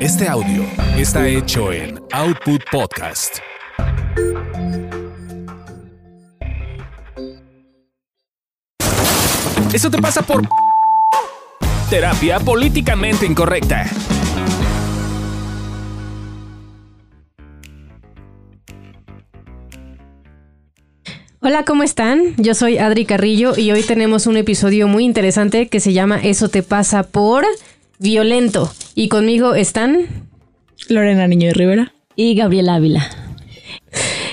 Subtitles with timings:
[0.00, 0.64] Este audio
[0.96, 3.38] está hecho en Output Podcast.
[9.72, 10.42] Eso te pasa por
[11.90, 13.86] terapia políticamente incorrecta.
[21.40, 22.34] Hola, ¿cómo están?
[22.36, 26.48] Yo soy Adri Carrillo y hoy tenemos un episodio muy interesante que se llama Eso
[26.48, 27.44] te pasa por
[27.98, 28.72] violento.
[28.94, 30.06] Y conmigo están
[30.88, 31.92] Lorena Niño de Rivera.
[32.16, 33.10] Y Gabriela Ávila.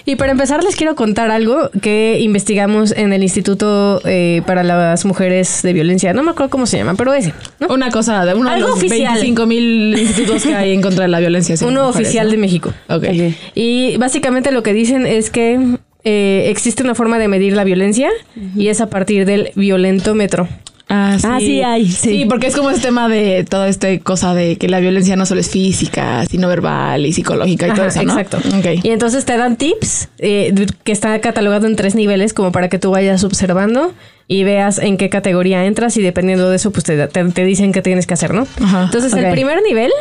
[0.06, 5.06] Y para empezar les quiero contar algo que investigamos en el Instituto eh, para las
[5.06, 6.14] Mujeres de Violencia.
[6.14, 7.34] No me acuerdo cómo se llama, pero ese.
[7.60, 7.68] ¿no?
[7.68, 9.14] Una cosa de uno Algo de los oficial.
[9.14, 11.56] 25 mil institutos que hay en contra de la violencia.
[11.62, 12.32] Uno mujeres, oficial ¿no?
[12.32, 12.74] de México.
[12.90, 13.06] Ok.
[13.54, 18.10] Y básicamente lo que dicen es que eh, existe una forma de medir la violencia
[18.56, 20.48] y es a partir del violentómetro.
[20.94, 21.26] Ah, sí.
[21.30, 22.10] Ah, sí hay, sí.
[22.20, 25.26] Sí, porque es como este tema de toda esta cosa de que la violencia no
[25.26, 28.20] solo es física, sino verbal y psicológica y todo eso, ¿no?
[28.20, 28.40] Exacto.
[28.84, 32.78] Y entonces te dan tips eh, que está catalogado en tres niveles como para que
[32.78, 33.94] tú vayas observando
[34.28, 37.72] y veas en qué categoría entras y dependiendo de eso pues te, te- te dicen
[37.72, 38.46] qué tienes que hacer, ¿no?
[38.62, 38.84] Ajá.
[38.84, 39.92] Entonces el primer nivel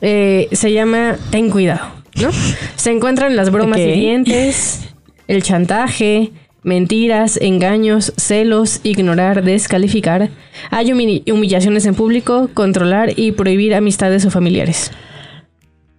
[0.00, 1.86] eh, se llama ten cuidado,
[2.20, 2.30] ¿no?
[2.76, 3.86] Se encuentran las bromas Ok.
[3.86, 4.80] hirientes,
[5.26, 6.30] el chantaje,
[6.68, 10.28] mentiras, engaños, celos, ignorar, descalificar.
[10.70, 14.92] Hay humi- humillaciones en público, controlar y prohibir amistades o familiares.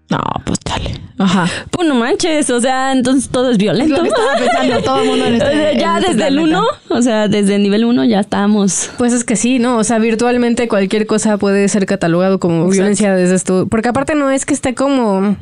[0.09, 0.92] No, pues chale.
[1.20, 1.48] Ajá.
[1.70, 3.98] Pues no manches, o sea, entonces todo es Es violento.
[3.98, 6.28] lo que estaba pensando todo el mundo en O este sea, ya en este desde
[6.30, 6.59] el planeta.
[6.59, 8.89] 1, o sea, desde el nivel 1 ya estamos.
[8.98, 9.78] Pues es que sí, ¿no?
[9.78, 13.67] O sea, virtualmente cualquier cosa puede ser catalogado como violencia desde esto.
[13.70, 15.36] Porque aparte no es que esté como,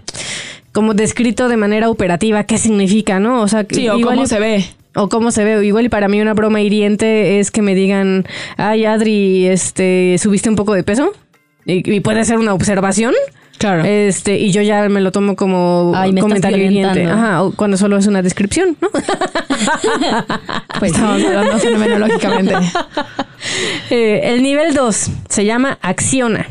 [0.73, 3.41] como descrito de manera operativa qué significa, ¿no?
[3.41, 4.65] O sea, Sí, o igual cómo se ve.
[4.97, 5.65] O cómo se ve.
[5.65, 8.25] Igual y para mí una broma hiriente es que me digan,
[8.57, 11.13] ay, Adri, este, subiste un poco de peso.
[11.65, 13.13] Y, y puede ser una observación.
[13.57, 13.83] Claro.
[13.83, 17.05] Este, y yo ya me lo tomo como Ay, me comentario hiriente.
[17.05, 18.89] Ajá, o cuando solo es una descripción, ¿no?
[20.79, 22.53] pues estamos hablando fenomenológicamente.
[23.91, 26.47] Eh, el nivel 2 se llama acciona.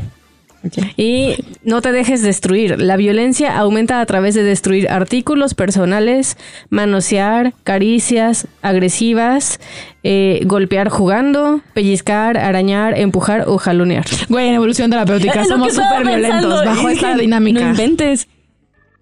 [0.95, 2.79] Y no te dejes destruir.
[2.81, 6.37] La violencia aumenta a través de destruir artículos personales,
[6.69, 9.59] manosear, caricias agresivas,
[10.03, 14.05] eh, golpear jugando, pellizcar, arañar, empujar o jalonear.
[14.29, 17.61] Güey, en evolución terapéutica somos súper violentos bajo esta dinámica.
[17.61, 18.27] No inventes.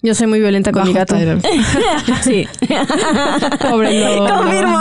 [0.06, 1.16] Yo soy muy violenta con Bajo mi gato.
[2.24, 2.48] Sí.
[3.60, 4.28] Pobre lobo.
[4.28, 4.80] Confirmo.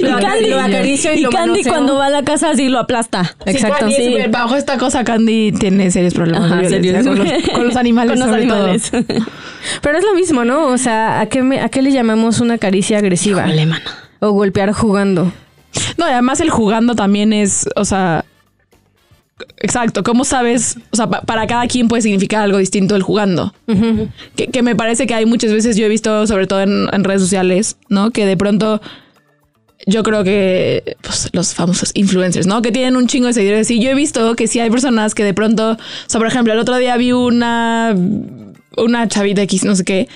[0.00, 1.72] y Lo- Candy, lo acaricio y y lo Candy manoseo.
[1.72, 3.34] cuando va a la casa así lo aplasta.
[3.46, 3.88] Exacto.
[3.90, 4.16] Sí.
[4.30, 8.10] Bajo esta cosa, Candy tiene serios problemas Ajá, de violencia con, los, con los animales.
[8.12, 8.56] Con los sobre todo.
[8.64, 8.90] animales.
[9.82, 10.66] Pero es lo mismo, ¿no?
[10.68, 13.46] O sea, ¿a qué, me- a qué le llamamos una caricia agresiva?
[13.46, 13.68] Híjole.
[14.20, 15.32] O golpear jugando.
[15.96, 18.24] No, y además el jugando también es, o sea,
[19.58, 20.76] exacto, ¿cómo sabes?
[20.90, 23.54] O sea, pa- para cada quien puede significar algo distinto el jugando.
[24.36, 27.04] que, que me parece que hay muchas veces, yo he visto, sobre todo en, en
[27.04, 28.10] redes sociales, ¿no?
[28.10, 28.80] Que de pronto
[29.86, 32.60] yo creo que pues, los famosos influencers, ¿no?
[32.62, 33.70] Que tienen un chingo de seguidores.
[33.70, 36.52] Y yo he visto que sí hay personas que de pronto, o sea, por ejemplo,
[36.52, 37.94] el otro día vi una
[38.82, 40.08] una chavita X, no sé qué,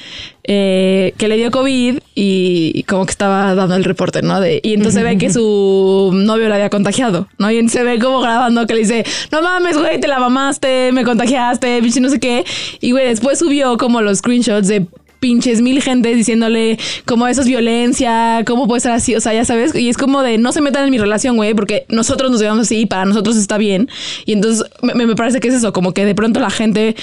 [0.45, 4.45] eh, que le dio COVID y como que estaba dando el reporte, ¿no?
[4.47, 7.50] Y entonces ve que su novio la había contagiado, ¿no?
[7.50, 11.05] Y se ve como grabando que le dice, no mames, güey, te la mamaste, me
[11.05, 12.45] contagiaste, pinche no sé qué.
[12.81, 14.87] Y güey, después subió como los screenshots de
[15.23, 19.44] pinches mil gente diciéndole como eso es violencia, cómo puede ser así, o sea, ya
[19.44, 22.41] sabes, y es como de no se metan en mi relación, güey, porque nosotros nos
[22.41, 23.89] llevamos así y para nosotros está bien.
[24.27, 26.97] Y entonces me, me parece que es eso, como que de pronto la gente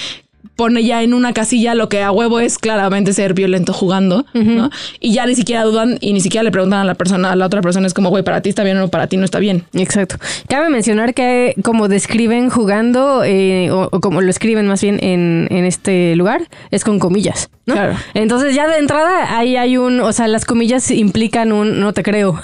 [0.60, 4.68] pone ya en una casilla lo que a huevo es claramente ser violento jugando, ¿no?
[5.00, 7.46] Y ya ni siquiera dudan y ni siquiera le preguntan a la persona, a la
[7.46, 9.64] otra persona, es como, güey, para ti está bien o para ti no está bien.
[9.72, 10.16] Exacto.
[10.48, 15.48] Cabe mencionar que como describen jugando, eh, o, o como lo escriben más bien en,
[15.50, 17.72] en este lugar, es con comillas, ¿no?
[17.72, 17.96] Claro.
[18.12, 22.02] Entonces ya de entrada ahí hay un, o sea, las comillas implican un no te
[22.02, 22.38] creo.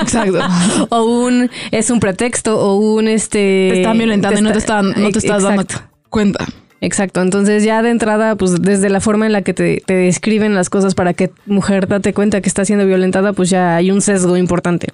[0.00, 0.38] Exacto.
[0.90, 4.80] o un es un pretexto o un este Te están violentando y no te está-
[4.82, 5.64] están, no te estás dando
[6.10, 6.46] cuenta.
[6.80, 10.54] Exacto, entonces ya de entrada, pues desde la forma en la que te, te describen
[10.54, 14.00] las cosas para que mujer date cuenta que está siendo violentada, pues ya hay un
[14.00, 14.88] sesgo importante.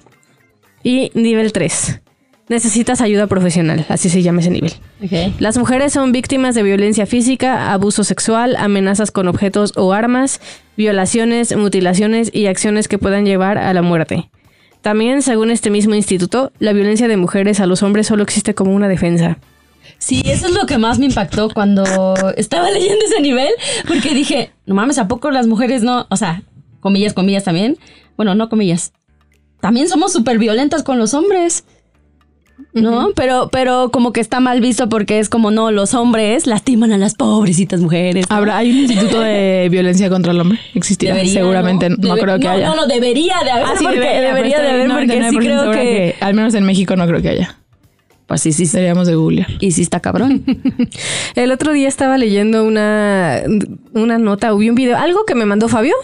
[0.83, 2.01] Y nivel 3.
[2.49, 4.71] Necesitas ayuda profesional, así se llama ese nivel.
[5.39, 10.39] Las mujeres son víctimas de violencia física, abuso sexual, amenazas con objetos o armas,
[10.77, 14.29] violaciones, mutilaciones y acciones que puedan llevar a la muerte.
[14.81, 18.73] También, según este mismo instituto, la violencia de mujeres a los hombres solo existe como
[18.73, 19.39] una defensa.
[20.07, 21.83] Sí, eso es lo que más me impactó cuando
[22.37, 23.49] estaba leyendo ese nivel,
[23.89, 26.07] porque dije, no mames, ¿a poco las mujeres no?
[26.09, 26.43] O sea,
[26.79, 27.77] comillas, comillas también.
[28.15, 28.93] Bueno, no comillas.
[29.59, 31.65] También somos súper violentas con los hombres.
[32.73, 33.09] ¿no?
[33.17, 36.97] Pero, pero como que está mal visto porque es como, no, los hombres lastiman a
[36.97, 38.25] las pobrecitas mujeres.
[38.29, 40.57] ¿Habrá, ¿Hay un instituto de violencia contra el hombre?
[40.73, 41.15] ¿Existirá?
[41.15, 42.67] Debería, Seguramente no, Debe- creo que no, haya.
[42.69, 43.65] No, no, debería de haber.
[43.65, 46.15] Ah, sí, porque debería, debería de haber, porque sí 99% creo que...
[46.21, 47.57] Al menos en México no creo que haya.
[48.27, 48.65] Pues sí, sí.
[48.67, 49.47] Deberíamos de googlear.
[49.59, 50.43] Y sí está cabrón.
[51.35, 53.41] El otro día estaba leyendo una,
[53.93, 55.95] una nota, vi un video, algo que me mandó Fabio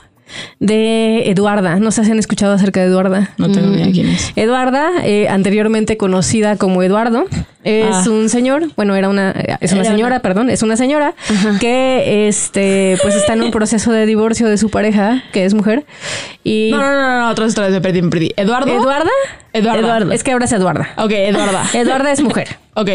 [0.59, 1.75] de Eduarda.
[1.79, 3.31] No sé si han escuchado acerca de Eduarda.
[3.37, 4.31] No tengo ni idea quién es.
[4.35, 7.25] Eduarda, eh, anteriormente conocida como Eduardo,
[7.63, 8.03] es Ah.
[8.09, 11.13] un señor, bueno, era una, es una señora, perdón, es una señora
[11.59, 15.85] que este, pues está en un proceso de divorcio de su pareja, que es mujer.
[16.43, 18.31] Y No, no, no, no, otras historias me perdí, me perdí.
[18.35, 18.71] ¿Eduardo?
[18.71, 19.11] Eduarda,
[19.53, 20.13] Eduarda.
[20.15, 20.89] es que ahora es Eduarda.
[20.97, 21.63] Ok, Eduarda.
[21.73, 22.57] Eduarda es mujer.
[22.75, 22.89] Ok.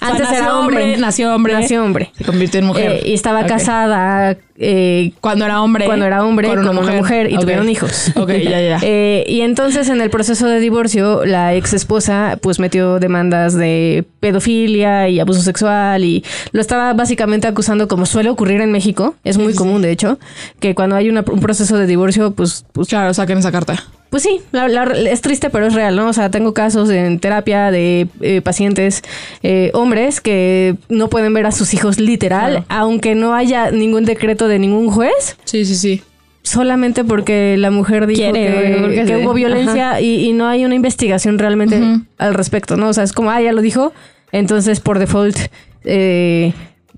[0.00, 0.96] Antes era hombre.
[0.96, 1.52] Nació hombre.
[1.52, 2.10] Nació hombre.
[2.16, 2.92] Se convirtió en mujer.
[2.92, 5.84] Eh, y estaba casada eh, Cuando era hombre.
[5.84, 7.42] cuando era hombre con una mujer, y Ok.
[7.42, 8.10] tuvieron hijos.
[8.16, 8.78] Ok, ya, ya.
[8.80, 14.04] Eh, y entonces en el proceso de divorcio, la ex esposa pues metió demandas de
[14.20, 19.14] pedofilia y abuso sexual y lo estaba básicamente acusando como suele ocurrir en México.
[19.24, 20.18] Es muy común, de hecho,
[20.58, 23.84] que cuando hay una- un proceso de divorcio, pues, pues Claro, saquen esa carta.
[24.10, 26.08] Pues sí, la- la- es triste, pero es real, ¿no?
[26.08, 29.02] O sea, tengo casos en terapia de eh, pacientes
[29.42, 32.66] eh, hombres que no pueden ver a sus hijos literal, Claro.
[32.68, 36.02] aunque no haya ningún decreto de ningún juez, Sí, sí, sí.
[36.42, 41.38] solamente porque la mujer dijo Quiere, que, hubo violencia y, y no hay una investigación
[41.38, 41.80] realmente
[42.16, 42.88] al respecto, ¿no?
[42.88, 43.92] O sea, es como, ah, ya lo dijo,
[44.32, 45.36] entonces por default
[45.84, 46.52] eh,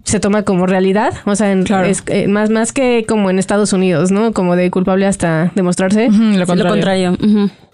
[0.04, 1.86] se toma como realidad, o sea, en- Claro.
[1.86, 4.32] es, eh, más, más que como en Estados Unidos, ¿no?
[4.32, 6.08] Como de culpable hasta demostrarse.
[6.10, 7.16] Lo Lo contrario.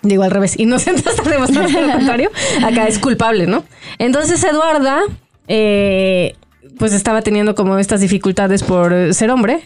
[0.02, 2.31] Digo al revés, inocente hasta demostrarse lo contrario.
[2.64, 3.64] Acá es culpable, ¿no?
[3.99, 5.00] Entonces Eduarda,
[5.49, 6.34] eh,
[6.78, 9.61] pues estaba teniendo como estas dificultades por ser hombre.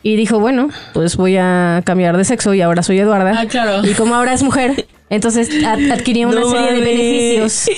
[0.00, 3.34] Y dijo, bueno, pues voy a cambiar de sexo y ahora soy Eduarda.
[3.36, 3.84] Ah, claro.
[3.84, 7.68] Y como ahora es mujer, entonces ad- adquirió una No serie de beneficios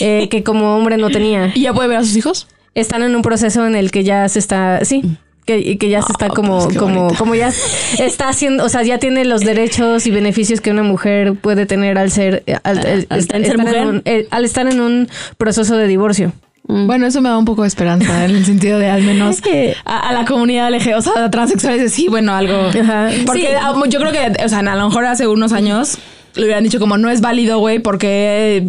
[0.00, 1.52] eh, que como hombre no tenía.
[1.54, 2.48] ¿Y ya puede ver a sus hijos?
[2.74, 5.02] Están en un proceso en el que ya se está, sí,
[5.46, 7.18] que, que ya se está Ah, como, pues como, bonita.
[7.18, 7.50] como ya
[7.98, 11.96] está haciendo, o sea, ya tiene los derechos y beneficios que una mujer puede tener
[11.98, 13.86] al ser, al, al- al estar ser en mujer.
[13.86, 16.32] un- eh, al estar en un proceso de divorcio.
[16.70, 19.40] Bueno, eso me da un poco de esperanza en el sentido de al menos
[19.86, 22.68] a, a la comunidad LG, o sea, transexuales, de sí, bueno, algo.
[22.68, 23.08] Ajá.
[23.24, 23.46] Porque Sí.
[23.58, 25.96] ah, yo creo que, o sea, a lo mejor hace unos años
[26.34, 28.62] le hubieran dicho como no es válido, güey, porque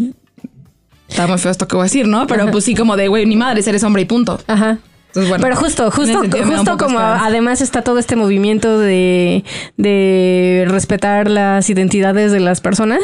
[1.10, 2.28] está muy feo esto que voy a decir, ¿no?
[2.28, 4.40] Pero pues sí, como de, güey, ni madre, eres hombre y punto.
[4.48, 4.78] Ajá.
[5.08, 5.42] Entonces, bueno.
[5.44, 7.26] Pero justo, justo, justo como esperanza.
[7.26, 9.44] además está todo este movimiento de,
[9.78, 13.02] de respetar las identidades de las personas.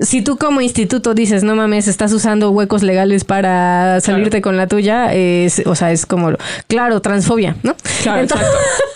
[0.00, 4.66] Si tú como instituto dices, no mames, estás usando huecos legales para salirte con la
[4.66, 6.32] tuya, es, o sea, es como,
[6.66, 7.74] claro, transfobia, ¿no?
[8.02, 8.93] Claro, Entonces- exacto.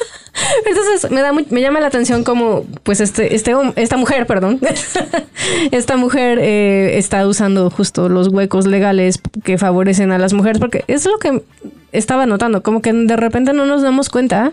[0.66, 4.60] Entonces me da mu- me llama la atención como pues este este esta mujer, perdón,
[5.70, 10.84] esta mujer eh, está usando justo los huecos legales que favorecen a las mujeres porque
[10.86, 11.42] es lo que
[11.92, 14.52] estaba notando, como que de repente no nos damos cuenta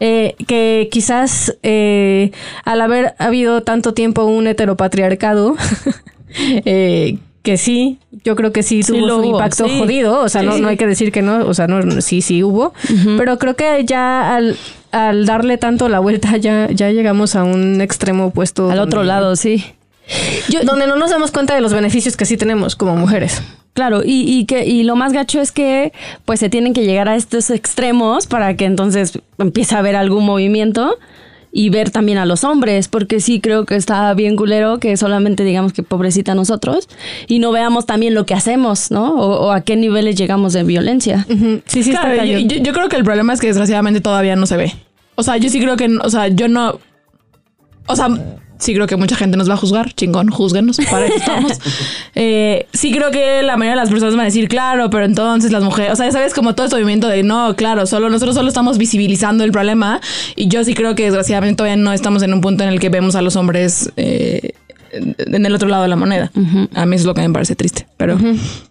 [0.00, 2.30] eh, que quizás eh,
[2.64, 5.56] al haber habido tanto tiempo un heteropatriarcado
[6.64, 9.78] eh, que sí, yo creo que sí Sí tuvo su hubo, impacto sí.
[9.78, 12.20] jodido, o sea, no, Sí, no hay que decir que no, o sea, no, sí,
[12.20, 12.74] sí hubo,
[13.16, 14.56] pero creo que ya al,
[14.92, 18.70] al darle tanto la vuelta ya, ya llegamos a un extremo opuesto.
[18.70, 19.64] Al otro lado, sí.
[20.48, 23.42] Yo- donde no nos damos cuenta de los beneficios que sí tenemos como mujeres.
[23.74, 25.92] Claro, y, y que y lo más gacho es que
[26.24, 30.24] pues se tienen que llegar a estos extremos para que entonces empiece a haber algún
[30.24, 30.96] movimiento
[31.60, 35.42] y ver también a los hombres, porque sí creo que está bien culero que solamente
[35.42, 36.88] digamos que pobrecita nosotros
[37.26, 39.14] y no veamos también lo que hacemos, ¿no?
[39.16, 41.26] O, o a qué niveles llegamos de violencia.
[41.66, 44.36] Sí, sí, Claro, está yo, yo- yo creo que el problema es que desgraciadamente todavía
[44.36, 44.72] no se ve.
[45.16, 46.78] O sea, yo sí creo que, o sea, yo no.
[47.88, 48.06] O sea,
[48.58, 49.92] sí creo que mucha gente nos va a juzgar.
[49.94, 50.78] Chingón, júzguenos.
[50.90, 51.52] Para eso estamos.
[52.20, 55.52] Eh, sí creo que la mayoría de las personas van a decir, claro, pero entonces
[55.52, 55.92] las mujeres.
[55.92, 59.44] O sea, sabes, como todo este movimiento de no, claro, solo nosotros solo estamos visibilizando
[59.44, 60.00] el problema.
[60.34, 62.88] Y yo sí creo que desgraciadamente todavía no estamos en un punto en el que
[62.88, 63.92] vemos a los hombres.
[63.96, 64.52] eh,
[64.92, 66.30] en el otro lado de la moneda.
[66.74, 67.86] A mí es lo que me parece triste.
[67.96, 68.18] Pero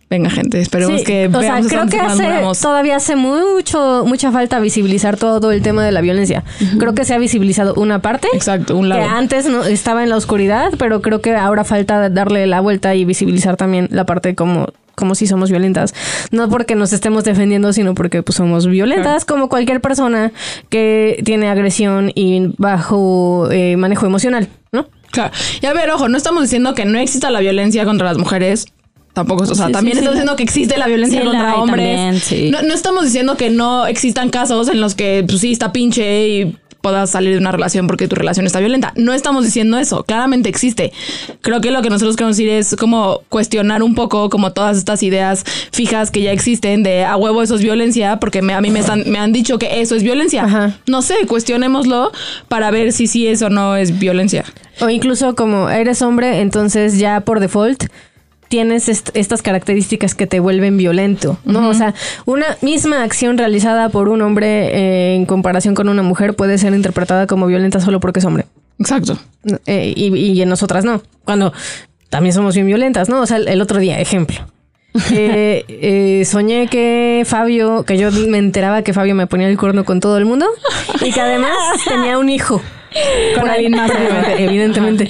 [0.09, 2.27] venga, gente, esperemos Sí, que o sea, creo que hace,
[2.61, 6.43] todavía hace mucho, mucha falta visibilizar todo el tema de la violencia.
[6.79, 8.27] Creo que se ha visibilizado una parte.
[8.33, 9.01] Exacto, un lado.
[9.01, 12.95] Que antes no, estaba en la oscuridad, pero creo que ahora falta darle la vuelta
[12.95, 15.93] y visibilizar también la parte como como si somos violentas.
[16.31, 20.31] No porque nos estemos defendiendo, sino porque pues, somos violentas, como cualquier persona
[20.69, 24.87] que tiene agresión y bajo eh, manejo emocional, ¿no?
[25.11, 25.31] Claro.
[25.61, 28.65] Y a ver, ojo, no estamos diciendo que no exista la violencia contra las mujeres.
[29.13, 30.19] Tampoco, o sea, Sí, también sí, estamos sí.
[30.19, 32.23] diciendo que existe la violencia la contra hombres.
[32.27, 35.71] también, no, no estamos diciendo que no existan casos en los que, pues sí, está
[35.71, 38.93] pinche y puedas salir de una relación porque tu relación está violenta.
[38.95, 40.91] No estamos diciendo eso, claramente existe.
[41.41, 45.03] Creo que lo que nosotros queremos decir es como cuestionar un poco como todas estas
[45.03, 48.69] ideas fijas que ya existen de a huevo eso es violencia, porque me- a mí
[48.71, 50.43] me, están- me han dicho que eso es violencia.
[50.45, 50.77] Ajá.
[50.87, 52.11] No sé, cuestionémoslo
[52.47, 54.43] para ver si sí es o no es violencia.
[54.79, 57.85] O incluso como eres hombre, entonces ya por default
[58.47, 61.69] tienes est- estas características que te vuelven violento, ¿no?
[61.69, 61.93] O sea,
[62.25, 66.73] una misma acción realizada por un hombre eh, en comparación con una mujer puede ser
[66.73, 68.45] interpretada como violenta solo porque es hombre.
[68.79, 69.17] Exacto.
[69.65, 71.01] Eh, y, y en nosotras no.
[71.25, 71.51] Cuando
[72.09, 73.21] también somos bien violentas, ¿no?
[73.21, 74.37] O sea, el, el otro día, ejemplo.
[75.11, 79.99] Eh, soñé que Fabio, que yo me enteraba que Fabio me ponía el cuerno con
[79.99, 80.47] todo el mundo
[81.05, 81.51] y que además
[81.87, 82.61] tenía un hijo.
[83.39, 84.43] Con alguien más, evidentemente.
[84.43, 85.09] evidentemente.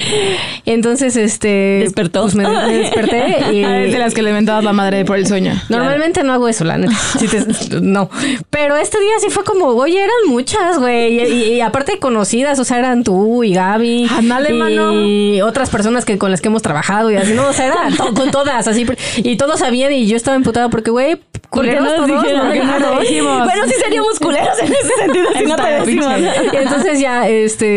[0.66, 1.80] Entonces, este.
[1.84, 2.24] Despertó.
[2.24, 3.62] pues me, me desperté y.
[3.68, 5.54] Ver, de las que le mentabas la madre por el sueño.
[5.70, 6.96] Normalmente no hago eso, la neta.
[7.20, 8.10] Te- no.
[8.50, 11.20] Pero este día sí fue como, oye, eran muchas, güey.
[11.20, 14.08] Y, y- y aparte conocidas, o sea, eran tú y Gaby.
[14.10, 14.54] Ándale, y
[15.40, 15.48] mano.
[15.48, 18.14] otras personas que con las que hemos trabajado y así, no, o sea, era to-
[18.14, 18.86] con todas, así.
[19.18, 21.18] Y todos sabían y yo estaba emputada porque, güey,
[21.50, 22.48] culeros no nos todos, dijeron?
[22.48, 23.44] no me ¿Por no dijimos?
[23.46, 26.14] Bueno, sí seríamos culeros en ese sentido si no te decimos.
[26.54, 27.77] Y entonces ya, este,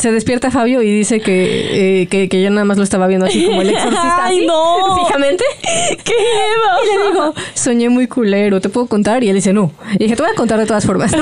[0.00, 3.26] se despierta Fabio y dice que, eh, que, que yo nada más lo estaba viendo
[3.26, 4.18] así como el exorcista.
[4.24, 5.04] Ay, así, no.
[5.06, 5.44] Fijamente.
[5.62, 6.68] ¡Qué miedo!
[6.82, 9.22] Y le digo, soñé muy culero, ¿te puedo contar?
[9.24, 9.72] Y él dice, no.
[9.94, 11.12] Y dije, te voy a contar de todas formas.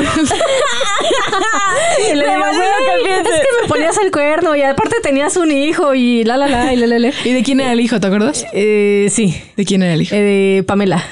[2.10, 2.68] y le digo, valió "Güey,
[2.98, 3.40] lo que es pienses".
[3.40, 6.76] que me ponías el cuerno y aparte tenías un hijo y la, la, la, y
[6.76, 7.12] la, la, la.
[7.24, 8.00] ¿Y de quién era el hijo?
[8.00, 8.46] ¿Te acuerdas?
[8.52, 10.14] Eh, sí, ¿De quién era el hijo?
[10.14, 10.20] eh,
[10.56, 11.02] de Pamela.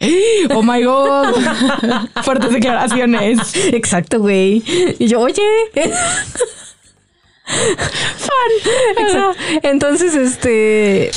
[0.54, 1.34] Oh my god.
[2.24, 3.38] Fuertes declaraciones.
[3.72, 4.62] Exacto, güey.
[4.98, 5.40] Y yo, oye.
[7.44, 9.34] Fan.
[9.62, 11.10] Entonces, este.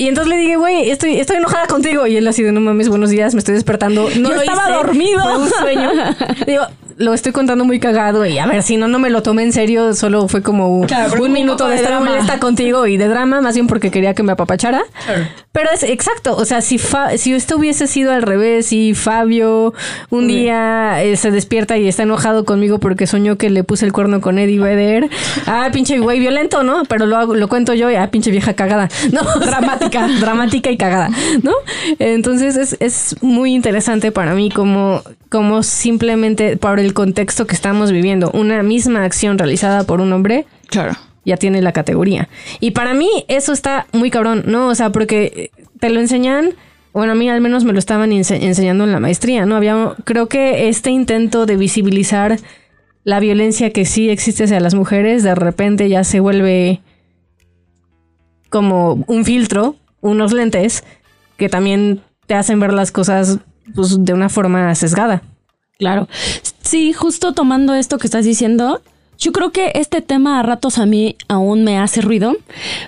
[0.00, 2.06] Y entonces le dije, güey, estoy, estoy enojada contigo.
[2.06, 4.08] Y él así de, no mames, buenos días, me estoy despertando.
[4.16, 5.20] No Yo lo estaba hice, dormido.
[5.22, 5.90] Fue un sueño.
[6.46, 6.62] Digo,
[6.96, 8.24] lo estoy contando muy cagado.
[8.24, 9.92] Y a ver, si no, no me lo tomé en serio.
[9.94, 13.54] Solo fue como Claro, un minuto de de estar molesta contigo y de drama, más
[13.54, 14.82] bien porque quería que me apapachara.
[15.52, 16.34] Pero es exacto.
[16.36, 19.74] O sea, si, Fa- si esto hubiese sido al revés, si Fabio
[20.10, 23.92] un día eh, se despierta y está enojado conmigo porque soñó que le puse el
[23.92, 25.08] cuerno con Eddie Vedder.
[25.46, 26.84] Ah, pinche güey violento, ¿no?
[26.84, 28.88] Pero lo, hago- lo cuento yo y ah, pinche vieja cagada.
[29.12, 29.22] No,
[29.90, 31.10] dramática, dramática y cagada,
[31.42, 31.52] ¿no?
[31.98, 37.92] Entonces es, es muy interesante para mí como, como simplemente por el contexto que estamos
[37.92, 40.92] viviendo, una misma acción realizada por un hombre Claro.
[41.24, 42.28] ya tiene la categoría.
[42.60, 44.68] Y para mí eso está muy cabrón, ¿no?
[44.68, 46.50] O sea, porque te lo enseñan,
[46.92, 49.56] bueno, a mí al menos me lo estaban ense- enseñando en la maestría, ¿no?
[49.56, 52.38] Había, creo que este intento de visibilizar
[53.02, 56.80] la violencia que sí existe hacia las mujeres, de repente ya se vuelve
[58.50, 60.84] como un filtro, unos lentes,
[61.36, 63.38] que también te hacen ver las cosas
[63.74, 65.22] pues, de una forma sesgada.
[65.78, 66.08] Claro.
[66.62, 68.82] Sí, justo tomando esto que estás diciendo,
[69.18, 72.36] yo creo que este tema a ratos a mí aún me hace ruido,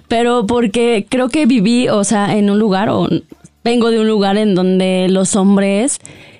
[0.08, 3.08] pero porque creo que viví, o sea, en un lugar, o
[3.64, 5.98] vengo de un lugar en donde los hombres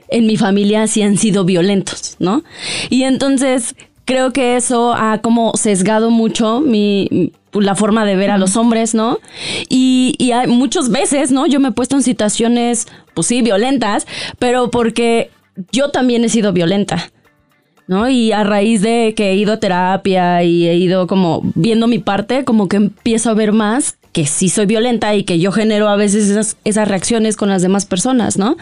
[0.09, 2.43] en mi familia sí han sido violentos, ¿no?
[2.91, 3.75] Y entonces
[4.05, 8.95] creo que eso ha como sesgado mucho mi la forma de ver a los hombres,
[8.95, 9.19] ¿no?
[9.69, 11.47] Y, y hay muchas veces, ¿no?
[11.47, 14.07] Yo me he puesto en situaciones, pues sí, violentas,
[14.39, 15.31] pero porque
[15.71, 17.11] yo también he sido violenta.
[17.89, 18.09] ¿no?
[18.09, 21.99] Y a raíz de que he ido a terapia y he ido como viendo mi
[21.99, 25.89] parte, como que empiezo a ver más que sí soy violenta y que yo genero
[25.89, 28.57] a veces esas, esas reacciones con las demás personas, ¿no?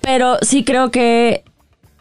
[0.00, 1.44] Pero sí creo que,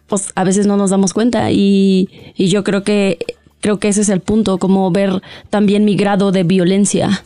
[0.07, 3.19] pues a veces no nos damos cuenta y, y yo creo que,
[3.61, 7.23] creo que ese es el punto, como ver también mi grado de violencia.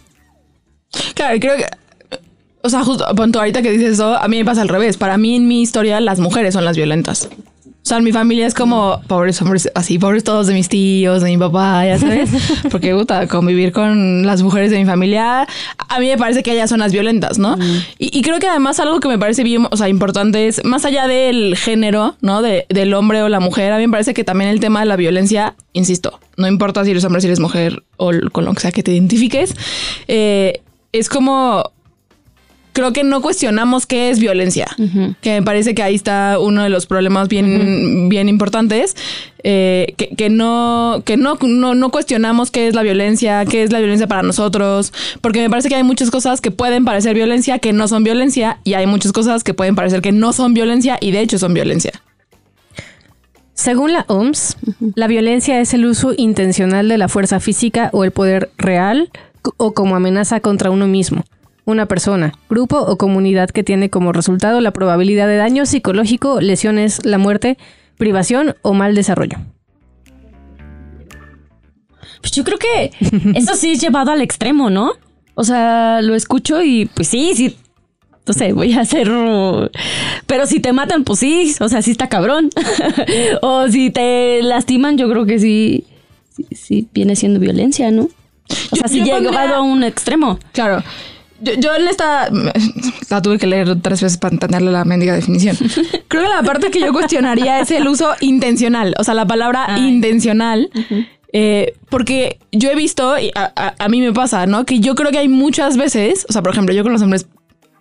[1.14, 1.66] Claro, creo que.
[2.62, 4.96] O sea, justo ahorita que dices eso, a mí me pasa al revés.
[4.98, 7.30] Para mí, en mi historia, las mujeres son las violentas.
[7.84, 11.22] O sea, en mi familia es como pobres hombres, así, pobres todos de mis tíos,
[11.22, 12.30] de mi papá, ya sabes.
[12.72, 15.46] Porque, puta, convivir con las mujeres de mi familia,
[15.90, 17.58] a mí me parece que ellas son las violentas, ¿no?
[18.00, 20.86] Y, y creo que además algo que me parece bien, o sea, importante es, más
[20.86, 22.42] allá del género, ¿no?
[22.42, 24.86] De, del hombre o la mujer, a mí me parece que también el tema de
[24.86, 28.62] la violencia, insisto, no importa si eres hombre, si eres mujer o con lo que
[28.62, 29.56] sea que te identifiques,
[30.08, 30.62] eh,
[30.94, 31.74] es como
[32.74, 34.68] creo que no cuestionamos qué es violencia.
[35.22, 38.96] Que me parece que ahí está uno de los problemas bien, bien importantes.
[39.44, 43.72] eh, que, que no, que no, no, no cuestionamos qué es la violencia, qué es
[43.72, 44.94] la violencia para nosotros.
[45.22, 48.60] Porque me parece que hay muchas cosas que pueden parecer violencia, que no son violencia,
[48.64, 51.54] y hay muchas cosas que pueden parecer que no son violencia y de hecho son
[51.54, 51.92] violencia.
[53.54, 54.58] Según la OMS,
[54.96, 59.12] la violencia es el uso intencional de la fuerza física o el poder real
[59.58, 61.24] o como amenaza contra uno mismo,
[61.66, 67.06] una persona, grupo o comunidad que tiene como resultado la probabilidad de daño psicológico, lesiones,
[67.06, 67.58] la muerte,
[67.98, 69.38] privación o mal desarrollo.
[72.22, 72.92] Pues yo creo que
[73.36, 74.94] eso sí es llevado al extremo, ¿no?
[75.36, 77.58] O sea, lo escucho y pues sí, sí.
[78.26, 79.10] No sé, voy a hacer.
[80.28, 81.54] Pero si te matan, pues sí.
[81.60, 82.50] O sea, sí está cabrón.
[83.42, 85.86] o si te lastiman, yo creo que sí.
[86.30, 88.04] Sí, sí viene siendo violencia, ¿no?
[88.04, 88.08] O
[88.72, 90.40] Yo- sea, sí yo llevado pondría- a un extremo.
[90.54, 90.82] Claro.
[91.42, 92.30] Yo, yo en esta
[93.10, 95.58] la tuve que leer tres veces para entenderle la mendiga definición.
[96.08, 99.78] Creo que la parte que yo cuestionaría es el uso intencional, o sea, la palabra
[99.78, 100.70] intencional.
[101.34, 104.66] eh, porque yo he visto, y a, a- a mí me pasa, ¿no?
[104.66, 107.26] Que yo creo que hay muchas veces, o sea, por ejemplo, yo con los hombres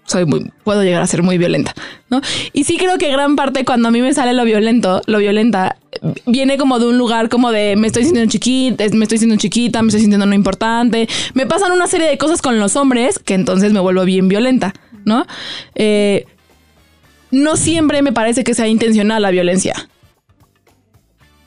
[0.05, 1.75] soy muy, puedo llegar a ser muy violenta,
[2.11, 2.21] ¿no?
[2.53, 5.77] Y sí creo que gran parte cuando a mí me sale lo violento, lo violenta,
[6.27, 9.83] viene como de un lugar como de me estoy sintiendo chiquita, me estoy sintiendo chiquita,
[9.83, 11.09] me estoy sintiendo no importante.
[11.35, 14.75] Me pasan una serie de cosas con los hombres que entonces me vuelvo bien violenta,
[15.05, 15.27] ¿no?
[15.75, 16.27] Eh,
[17.31, 19.89] no siempre me parece que sea intencional la violencia.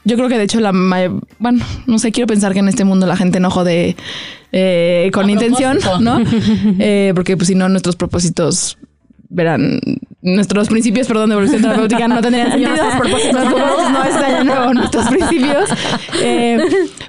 [0.06, 0.72] Yo creo que de hecho la
[1.40, 3.96] bueno, no sé, quiero pensar que en este mundo la gente no jode
[4.52, 6.20] eh, con intención, ¿no?
[6.80, 8.78] Eh, porque pues si no nuestros propósitos
[9.30, 9.80] verán
[10.22, 12.70] nuestros principios, perdón, de evolución terapéutica no tendrían sentido.
[12.76, 15.70] Nuestros propósitos no están nuevo nuestros principios.
[16.22, 16.60] Eh,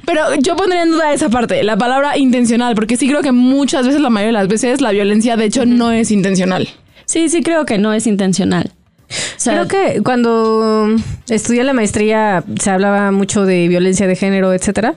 [0.05, 3.87] pero yo pondría en duda esa parte, la palabra intencional, porque sí creo que muchas
[3.87, 6.69] veces, la mayoría de las veces, la violencia de hecho no es intencional.
[7.07, 8.73] Sí, sí creo que no es intencional.
[9.09, 10.89] O sea, Creo que cuando
[11.29, 14.95] estudié la maestría se hablaba mucho de violencia de género, etcétera.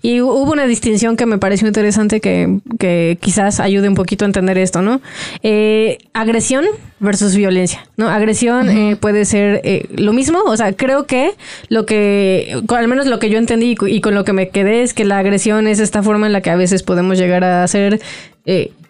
[0.00, 4.24] Y hu- hubo una distinción que me pareció interesante que, que quizás ayude un poquito
[4.24, 5.00] a entender esto, ¿no?
[5.42, 6.64] Eh, agresión
[7.00, 8.08] versus violencia, ¿no?
[8.08, 11.32] Agresión eh, puede ser eh, lo mismo, o sea, creo que
[11.68, 14.94] lo que, al menos lo que yo entendí y con lo que me quedé es
[14.94, 18.00] que la agresión es esta forma en la que a veces podemos llegar a ser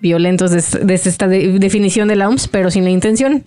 [0.00, 3.45] violentos desde, desde esta de- definición de la OMS, pero sin la intención.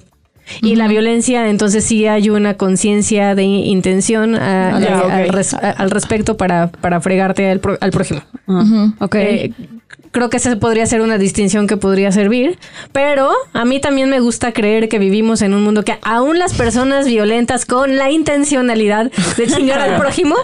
[0.62, 5.54] Y la violencia, entonces sí hay una conciencia de intención a- Ya, a- al, res-
[5.54, 8.22] a- al respecto para, para fregarte al, pro- al prójimo.
[8.48, 9.16] ah, ok.
[9.16, 9.52] Eh,
[10.14, 12.58] creo que esa podría ser una distinción que podría servir,
[12.94, 16.54] pero a mí también me gusta creer que vivimos en un mundo que aún las
[16.54, 20.36] personas violentas con la intencionalidad de chingar al prójimo,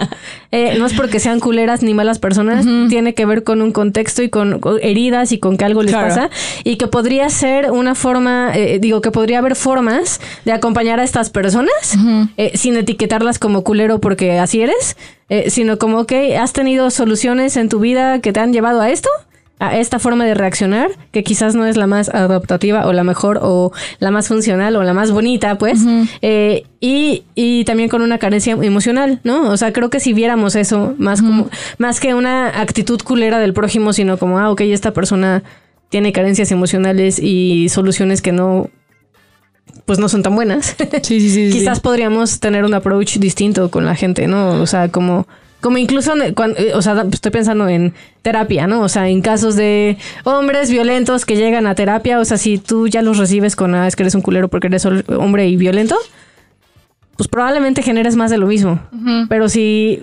[0.52, 4.24] eh, no es porque sean culeras ni malas personas, tiene que ver con un contexto
[4.24, 6.08] y con, con heridas y con que algo les Claro.
[6.10, 6.30] pasa
[6.64, 11.04] y que podría ser una forma, eh, digo, que podría haber formas de acompañar a
[11.04, 11.70] estas personas
[12.38, 14.98] eh, sin etiquetarlas como culero porque así eres,
[15.30, 18.90] eh, sino como que has tenido soluciones en tu vida que te han llevado a
[18.90, 19.10] esto
[19.60, 23.40] a esta forma de reaccionar, que quizás no es la más adaptativa o la mejor
[23.42, 25.82] o la más funcional o la más bonita, pues,
[26.22, 29.50] eh, y, y también con una carencia emocional, ¿no?
[29.50, 33.54] O sea, creo que si viéramos eso más como, más que una actitud culera del
[33.54, 35.44] prójimo, sino como, ah, ok, esta persona
[35.90, 38.70] tiene carencias emocionales y soluciones que no,
[39.86, 40.78] pues no son tan buenas.
[41.02, 41.52] Sí, sí, sí.
[41.52, 41.52] sí.
[41.60, 44.62] Quizás podríamos tener un approach distinto con la gente, ¿no?
[44.62, 45.28] O sea, como,
[45.62, 48.82] como incluso, en- cuan- eh, o sea, estoy pensando en terapia, ¿no?
[48.82, 52.88] O sea, en casos de hombres violentos que llegan a terapia, o sea, si tú
[52.88, 55.96] ya los recibes con, ah, es que eres un culero porque eres hombre y violento,
[57.18, 58.80] pues probablemente generes más de lo mismo.
[59.28, 60.00] Pero si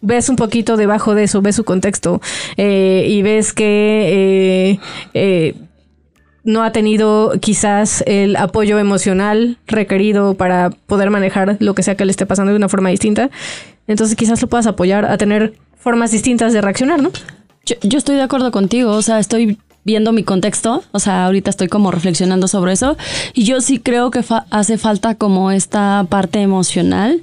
[0.00, 2.20] ves un poquito debajo de eso, ves su contexto
[2.56, 4.74] eh, y ves que...
[4.74, 4.78] eh,
[5.14, 5.54] eh,
[6.46, 12.04] no ha tenido quizás el apoyo emocional requerido para poder manejar lo que sea que
[12.04, 13.30] le esté pasando de una forma distinta.
[13.86, 17.10] Entonces quizás lo puedas apoyar a tener formas distintas de reaccionar, ¿no?
[17.64, 21.68] Yo, estoy de acuerdo contigo, o sea, estoy viendo mi contexto, o sea, ahorita estoy
[21.68, 22.96] como reflexionando sobre eso
[23.32, 27.22] y yo sí creo que hace falta como esta parte emocional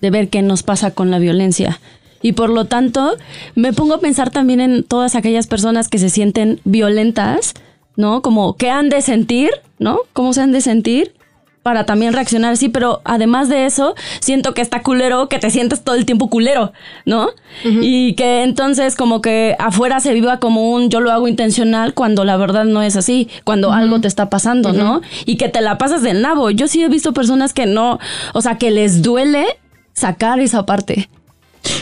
[0.00, 1.80] de ver qué nos pasa con la violencia.
[2.22, 3.16] Y por lo tanto,
[3.56, 7.54] me pongo a pensar también en todas aquellas personas que se sienten violentas,
[7.96, 8.22] ¿no?
[8.22, 9.98] Como qué han de sentir, ¿no?
[10.12, 11.14] ¿Cómo se han de sentir?
[11.62, 15.82] Para también reaccionar así, pero además de eso, siento que está culero que te sientes
[15.82, 16.72] todo el tiempo culero,
[17.06, 17.30] ¿no?
[17.64, 22.24] Y que entonces como que afuera se viva como un yo lo hago intencional cuando
[22.24, 25.02] la verdad no es así, cuando algo te está pasando, ¿no?
[25.24, 26.50] Y que te la pasas del nabo.
[26.50, 27.98] Yo sí he visto personas que no,
[28.32, 29.46] o sea, que les duele
[29.92, 31.08] sacar esa parte.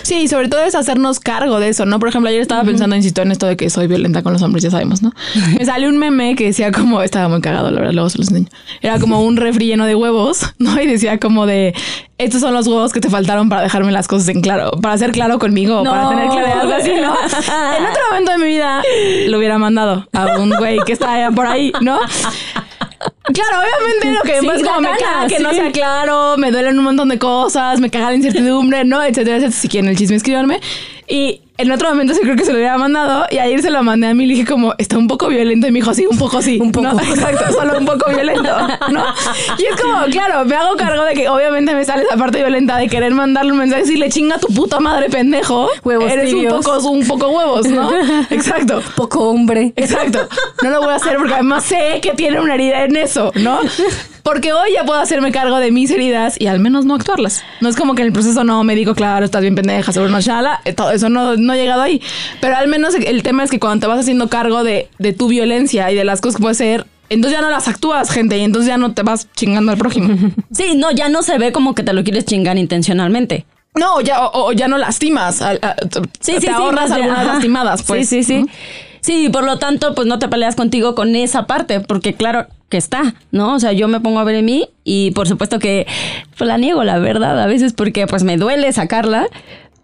[0.03, 1.99] Sí, sobre todo es hacernos cargo de eso, ¿no?
[1.99, 4.62] Por ejemplo, ayer estaba pensando, insisto, en esto de que soy violenta con los hombres,
[4.62, 5.12] ya sabemos, ¿no?
[5.59, 8.29] Me salió un meme que decía como, estaba muy cagado, la verdad, luego se los
[8.29, 8.49] enseño.
[8.81, 10.81] Era como un refri lleno de huevos, ¿no?
[10.81, 11.75] Y decía como de,
[12.19, 15.12] estos son los huevos que te faltaron para dejarme las cosas en claro, para ser
[15.12, 17.14] claro conmigo, para tener claridad, así, ¿no?
[17.79, 18.83] En otro momento de mi vida
[19.29, 21.99] lo hubiera mandado a un güey que está por ahí, ¿no?
[23.33, 26.79] Claro, obviamente lo que Sí, más como me caga que no sea claro, me duelen
[26.79, 29.03] un montón de cosas, me caga la incertidumbre, ¿no?
[29.03, 29.61] Etcétera, etcétera.
[29.61, 30.61] Si quieren el chisme, escríbanme.
[31.09, 33.83] Y en otro momento sí creo que se lo hubiera mandado y ayer se lo
[33.83, 36.07] mandé a mí y le dije como, está un poco violento y me dijo, sí,
[36.11, 36.59] un poco sí.
[36.61, 36.88] Un poco.
[36.92, 37.01] ¿no?
[37.01, 38.42] Exacto, solo un poco violento,
[38.90, 39.05] ¿no?
[39.59, 42.77] Y es como, claro, me hago cargo de que obviamente me sale esa parte violenta
[42.77, 45.68] de querer mandarle un mensaje y decirle, chinga tu puta madre, pendejo.
[45.85, 47.90] Huevos Eres un poco, un poco huevos, ¿no?
[48.31, 48.83] Exacto.
[48.96, 49.73] Poco hombre.
[49.77, 50.29] Exacto.
[50.62, 53.59] No lo voy a hacer porque además sé que tiene una herida en eso, ¿no?
[54.23, 57.42] Porque hoy ya puedo hacerme cargo de mis heridas y al menos no actuarlas.
[57.61, 60.11] No es como que en el proceso no me digo, claro, estás bien pendeja, seguro
[60.12, 60.61] no shala.
[60.66, 62.01] eh, Todo eso no, no he llegado ahí.
[62.41, 65.29] Pero al menos el tema es que cuando te vas haciendo cargo de, de tu
[65.29, 68.43] violencia y de las cosas que puede ser, entonces ya no las actúas, gente, y
[68.43, 70.09] entonces ya no te vas chingando al prójimo.
[70.53, 73.47] Sí, no, ya no se ve como que te lo quieres chingar intencionalmente.
[73.75, 75.43] No, ya, o, o ya no lastimas.
[75.43, 75.53] a-
[76.21, 77.33] Sí, sí, te sí, ahorras de- algunas ajá.
[77.35, 78.09] lastimadas, pues.
[78.09, 78.51] Sí, sí, sí.
[79.01, 82.77] Sí, por lo tanto, pues no te peleas contigo con esa parte, porque claro que
[82.77, 83.55] está, ¿no?
[83.55, 85.87] O sea, yo me pongo a ver en mí y por supuesto que
[86.37, 89.27] pues, la niego, la verdad, a veces porque pues me duele sacarla,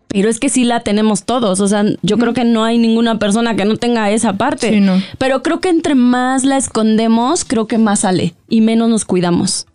[0.09, 3.19] pero es que sí la tenemos todos, o sea, yo creo que no hay ninguna
[3.19, 4.71] persona que no tenga esa parte.
[4.71, 5.03] Sí, no.
[5.19, 9.67] Pero creo que entre más la escondemos, creo que más sale y menos nos cuidamos.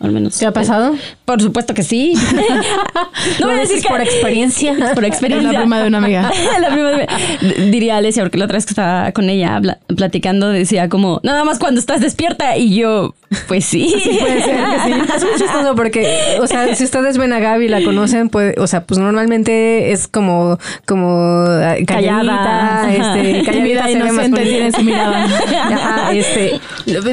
[0.00, 0.38] Al menos.
[0.38, 0.94] ¿Te ha pasado?
[1.24, 2.14] Por supuesto que sí.
[3.40, 4.74] no voy a decir que por experiencia.
[4.94, 5.52] Por experiencia.
[5.52, 6.30] la prima de una amiga.
[6.60, 7.06] La prima de-
[7.40, 9.60] D- Diría Alesia, porque la otra vez que estaba con ella
[9.96, 12.56] platicando, decía como, nada más cuando estás despierta.
[12.56, 13.14] Y yo,
[13.48, 13.94] pues sí.
[14.20, 14.92] Puede ser que sí.
[15.16, 18.54] Es muy chistoso porque, o sea, si ustedes ven a Gaby y la conocen, pues,
[18.58, 22.86] o sea, pues normalmente es como, como eh, Callada.
[22.92, 24.42] este, calladita, se ve inocente, bonita.
[24.42, 25.24] tiene su mirada.
[25.24, 26.60] Ajá, este,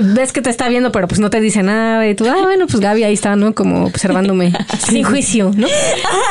[0.02, 2.68] ves que te está viendo, pero pues no te dice nada y tú, ah, bueno,
[2.68, 3.54] pues Gaby ahí está, ¿no?
[3.54, 5.68] Como observándome sin juicio, ¿no?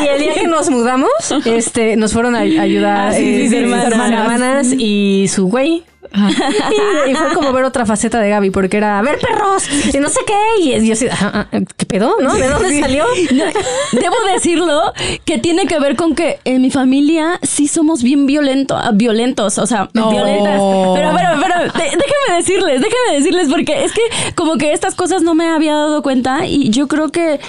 [0.03, 1.11] Y el día que nos mudamos,
[1.45, 4.21] este, nos fueron a a ayudar Ah, sí, sí, eh, sí, mis hermanas.
[4.21, 5.85] hermanas y su güey.
[7.09, 10.09] Y, fue como ver otra faceta de Gaby, porque era, a ver, perros, y no
[10.09, 10.63] sé qué.
[10.63, 11.47] Y yo así, "Ah,
[11.77, 12.17] ¿qué pedo?
[12.21, 12.35] ¿No?
[12.35, 13.05] ¿De dónde salió?
[13.93, 14.93] Debo decirlo
[15.25, 19.59] que tiene que ver con que en mi familia sí somos bien violento, ah, violentos,
[19.59, 20.11] o sea, No.
[20.11, 20.55] violentas.
[20.95, 24.03] Pero, pero, pero, de- déjame decirles, déjame decirles, porque es que
[24.35, 27.41] como que estas cosas no me había dado cuenta y yo creo que,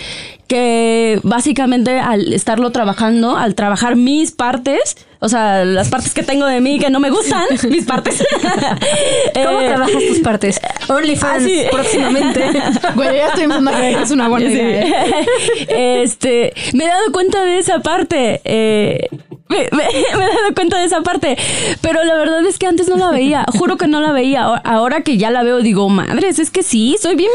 [0.47, 6.45] que básicamente al estarlo trabajando, al trabajar mis partes, o sea, las partes que tengo
[6.45, 8.23] de mí que no me gustan, mis partes.
[9.33, 10.59] ¿Cómo Eh, trabajas tus partes?
[10.89, 11.63] OnlyFans así.
[11.71, 12.51] próximamente.
[12.95, 14.53] Güey, ya estoy creer que es una buena Sí.
[14.55, 15.05] idea.
[15.05, 16.01] ¿eh?
[16.03, 18.41] Este, me he dado cuenta de esa parte.
[18.43, 19.07] eh,
[19.71, 19.83] me, me-
[20.17, 21.37] me he dado cuenta de esa parte.
[21.81, 23.45] Pero la verdad es que antes no la veía.
[23.57, 24.43] Juro que no la veía.
[24.43, 27.29] Ahora- que ya la veo, digo, madres, es que sí, soy bien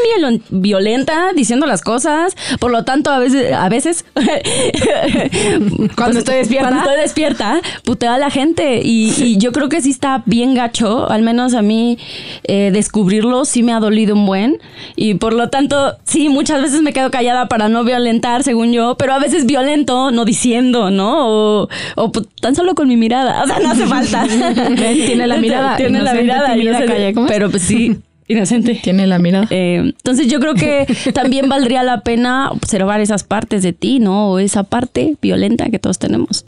[0.49, 2.35] violenta diciendo las cosas.
[2.59, 4.05] Por lo tanto, a veces, a veces.
[5.95, 6.69] Cuando estoy despierta.
[6.69, 8.81] Cuando estoy despierta, puteo a la gente.
[8.83, 11.09] Y, y yo creo que sí está bien gacho.
[11.09, 11.97] Al menos a mí
[12.43, 14.59] eh, descubrirlo sí me ha dolido un buen.
[14.95, 18.95] Y por lo tanto, sí, muchas veces me quedo callada para no violentar, según yo.
[18.97, 21.27] Pero a veces violento, no diciendo, ¿no?
[21.63, 23.43] O, o pu- tan solo con mi mirada.
[23.43, 24.25] O sea, no hace falta.
[24.25, 26.57] Ven, tiene la mirada Tiene la mirada.
[26.57, 26.85] inocente.
[26.93, 27.27] calla, ¿cómo?
[27.27, 28.79] Pero pues sí, inocente.
[28.81, 29.47] Tiene la mirada.
[29.49, 34.29] Eh, entonces yo creo que también valdría la pena observar esas partes de ti, ¿no?
[34.31, 36.45] O esa parte violenta que todos tenemos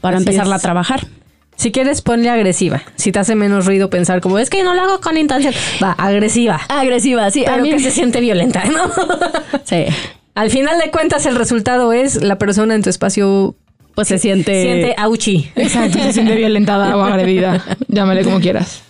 [0.00, 0.60] para Así empezarla es.
[0.60, 1.06] a trabajar.
[1.56, 2.82] Si quieres, ponle agresiva.
[2.96, 5.54] Si te hace menos ruido pensar como, es que no lo hago con intención.
[5.80, 6.60] Va, agresiva.
[6.68, 7.44] Agresiva, sí.
[7.46, 8.80] a Pero mí- que se siente violenta, ¿no?
[9.64, 9.84] Sí.
[10.34, 13.54] Al final de cuentas, el resultado es la persona en tu espacio
[13.94, 14.62] Pues se siente...
[14.62, 15.50] siente auchi.
[15.56, 17.64] Exacto, se siente violentada o agredida.
[17.88, 18.82] Llámale como quieras.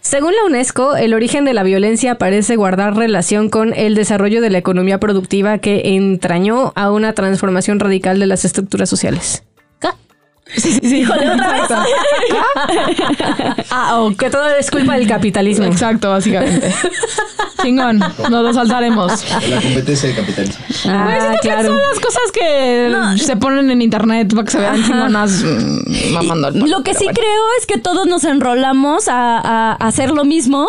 [0.00, 4.50] Según la UNESCO, el origen de la violencia parece guardar relación con el desarrollo de
[4.50, 9.44] la economía productiva que entrañó a una transformación radical de las estructuras sociales.
[10.56, 10.96] Sí, sí, sí.
[11.00, 11.62] Híjole, otra vez.
[13.70, 15.64] Ah, o que todo es culpa del capitalismo.
[15.64, 16.72] Exacto, básicamente.
[17.62, 17.98] Chingón.
[17.98, 19.24] Nos lo saltaremos.
[19.48, 20.64] La competencia de capitalismo.
[20.88, 21.68] Ah, claro.
[21.68, 26.50] Son las cosas que se ponen en internet para que se vean chingonas mm, mamando
[26.66, 27.18] Lo que sí bueno.
[27.18, 30.68] creo es que todos nos enrolamos a, a- hacer lo mismo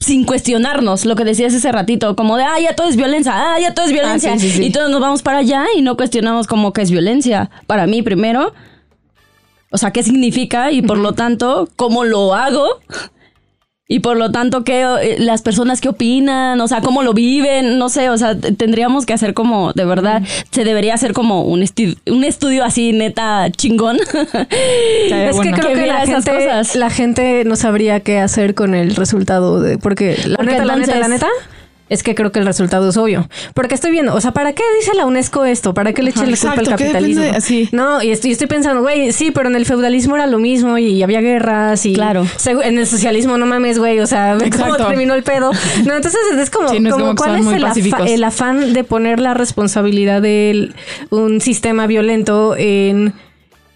[0.00, 3.60] sin cuestionarnos, lo que decías ese ratito, como de, ah, ya todo es violencia, ah,
[3.60, 4.64] ya todo es violencia, sí, sí, sí.
[4.64, 7.50] y todos nos vamos para allá y no cuestionamos como que es violencia.
[7.68, 8.52] Para mí primero,
[9.72, 12.66] o sea, qué significa y por lo tanto, cómo lo hago.
[13.88, 17.78] Y por lo tanto, ¿qué, eh, las personas que opinan, o sea, cómo lo viven,
[17.78, 21.60] no sé, o sea, tendríamos que hacer como, de verdad, se debería hacer como un,
[21.60, 23.98] esti- un estudio así, neta, chingón.
[25.10, 25.56] Es bueno.
[25.56, 26.74] que creo Que la gente, cosas.
[26.76, 30.76] la gente no sabría qué hacer con el resultado de porque la Porque neta, la
[30.76, 31.28] neta, la neta
[31.88, 33.28] es que creo que el resultado es obvio.
[33.54, 35.74] Porque estoy viendo, o sea, ¿para qué dice la UNESCO esto?
[35.74, 37.68] ¿Para qué le echa Ajá, la culpa al exacto, ¿qué capitalismo?
[37.72, 41.02] No, y estoy, estoy pensando, güey, sí, pero en el feudalismo era lo mismo y
[41.02, 42.24] había guerras y Claro.
[42.64, 45.50] en el socialismo no mames, güey, o sea, cómo terminó el pedo.
[45.84, 48.24] No, entonces es como, Sí, no es como como que cuál es el, afa- el
[48.24, 50.70] afán de poner la responsabilidad de
[51.10, 53.12] un sistema violento en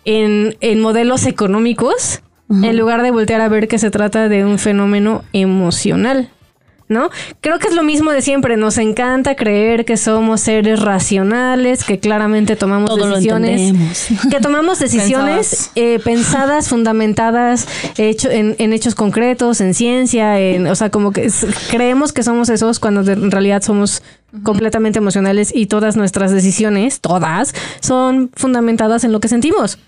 [0.05, 4.59] en, en modelos económicos, en lugar de voltear a ver que se trata de un
[4.61, 6.31] fenómeno emocional.
[6.89, 7.11] ¿No?
[7.41, 8.57] Creo que es lo mismo de siempre.
[8.57, 13.75] Nos encanta creer que somos seres racionales, que claramente tomamos Todo decisiones.
[14.31, 20.75] Que tomamos decisiones eh, pensadas, fundamentadas, hecho, en, en hechos concretos, en ciencia, en, o
[20.75, 24.03] sea, como que es- creemos que somos esos cuando en realidad somos
[24.43, 29.79] completamente emocionales y todas nuestras decisiones, todas, son fundamentadas en lo que sentimos.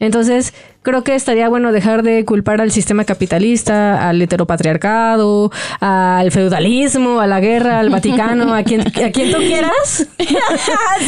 [0.00, 7.20] Entonces, creo que estaría bueno dejar de culpar al sistema capitalista, al heteropatriarcado, al feudalismo,
[7.20, 10.08] a la guerra, al Vaticano, a quien, a quien tú quieras.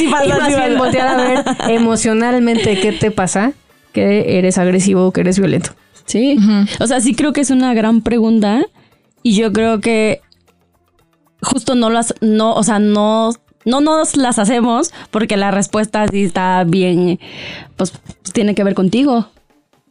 [0.01, 3.53] y más bien voltear a ver emocionalmente qué te pasa,
[3.93, 5.71] que eres agresivo o que eres violento.
[6.07, 6.37] Sí.
[6.81, 8.65] O sea, sí creo que es una gran pregunta
[9.23, 10.21] y yo creo que
[11.41, 13.31] justo no las, no, o sea, no,
[13.65, 17.19] no nos las hacemos porque la respuesta sí está bien,
[17.77, 17.93] pues,
[18.33, 19.29] tiene que ver contigo.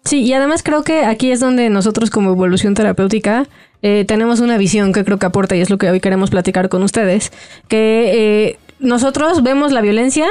[0.05, 3.47] Sí, y además creo que aquí es donde nosotros como evolución terapéutica
[3.81, 6.69] eh, tenemos una visión que creo que aporta y es lo que hoy queremos platicar
[6.69, 7.31] con ustedes,
[7.67, 10.27] que eh, nosotros vemos la violencia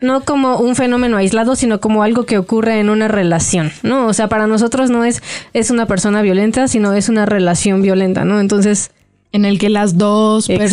[0.00, 4.06] no como un fenómeno aislado, sino como algo que ocurre en una relación, ¿no?
[4.06, 5.22] O sea, para nosotros no es,
[5.52, 8.40] es una persona violenta, sino es una relación violenta, ¿no?
[8.40, 8.90] Entonces,
[9.32, 10.64] En el que las dos Exacto.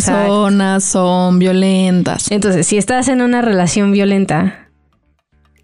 [0.44, 2.30] personas son violentas.
[2.32, 4.64] entonces, si estás en una relación violenta,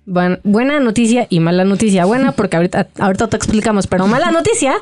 [0.06, 2.04] Buena, buena noticia y mala noticia.
[2.04, 4.74] Buena porque ahorita, ahorita te explicamos, pero mala noticia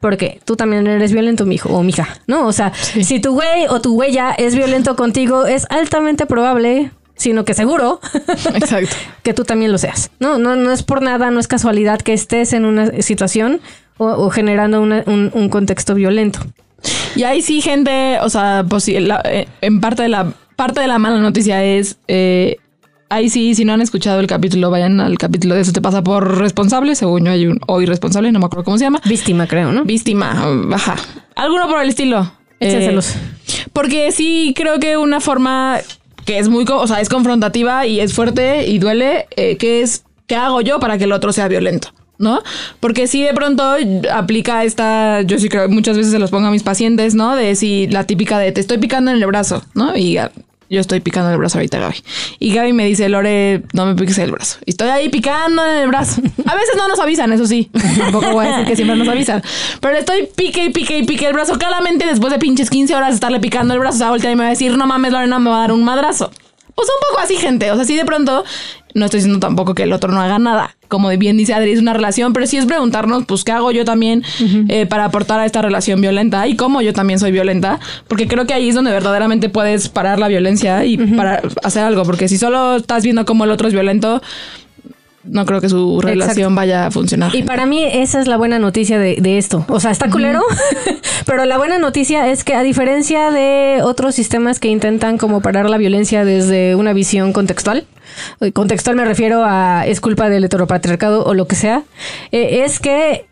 [0.00, 2.46] porque tú también eres violento, mijo o mija, ¿no?
[2.46, 7.46] O sea, si tu güey o tu huella es violento contigo, es altamente probable, sino
[7.46, 8.00] que seguro,
[8.54, 8.94] Exacto.
[9.22, 10.10] que tú también lo seas.
[10.20, 13.62] No, no, no es por nada, no es casualidad que estés en una situación
[13.96, 16.40] o, o generando una- un, un contexto violento.
[17.14, 20.86] Y ahí sí, gente, o sea, pues la- eh, en parte de la parte de
[20.86, 22.56] la mala noticia es eh,
[23.10, 26.02] ahí sí, si no han escuchado el capítulo, vayan al capítulo de eso te pasa
[26.02, 29.00] por responsable, según yo hay un o irresponsable, no me acuerdo cómo se llama.
[29.04, 29.84] Víctima, creo, ¿no?
[29.84, 30.96] Víctima, ajá.
[31.34, 32.32] Alguno por el estilo.
[32.58, 33.10] Échenselos.
[33.10, 33.18] Eh,
[33.72, 35.78] porque sí creo que una forma
[36.24, 40.04] que es muy, o sea, es confrontativa y es fuerte y duele, eh, que es
[40.26, 41.90] ¿qué hago yo para que el otro sea violento?
[42.18, 42.42] ¿No?
[42.80, 43.74] Porque si de pronto
[44.12, 47.36] aplica esta, yo sí creo, muchas veces se los pongo a mis pacientes, ¿no?
[47.36, 49.96] De si la típica de te estoy picando en el brazo, ¿no?
[49.96, 50.18] Y
[50.68, 51.96] yo estoy picando el brazo ahorita, Gaby.
[52.40, 54.58] Y Gaby me dice, Lore, no me piques el brazo.
[54.64, 56.20] Y estoy ahí picando en el brazo.
[56.44, 57.70] A veces no nos avisan, eso sí.
[57.98, 59.42] Tampoco voy a decir siempre nos avisan.
[59.80, 61.56] Pero le estoy pique y pique y pique el brazo.
[61.58, 64.36] Claramente después de pinches 15 horas de estarle picando el brazo, se va a y
[64.36, 66.32] me va a decir, no mames, Lore, no me va a dar un madrazo.
[66.76, 67.70] Pues un poco así, gente.
[67.72, 68.44] O sea, sí de pronto,
[68.92, 70.76] no estoy diciendo tampoco que el otro no haga nada.
[70.88, 73.86] Como bien dice Adri, es una relación, pero sí es preguntarnos, pues, ¿qué hago yo
[73.86, 74.22] también
[74.68, 76.46] eh, para aportar a esta relación violenta?
[76.46, 77.80] Y cómo yo también soy violenta.
[78.08, 82.04] Porque creo que ahí es donde verdaderamente puedes parar la violencia y para hacer algo.
[82.04, 84.20] Porque si solo estás viendo cómo el otro es violento,
[85.26, 87.34] no creo que su relación vaya a funcionar.
[87.34, 89.64] Y para mí esa es la buena noticia de, de esto.
[89.68, 90.42] O sea, está culero,
[91.26, 95.68] pero la buena noticia es que a diferencia de otros sistemas que intentan como parar
[95.68, 97.86] la violencia desde una visión contextual,
[98.40, 101.82] eh, contextual me refiero a es culpa del heteropatriarcado o lo que sea,
[102.32, 103.26] eh, es que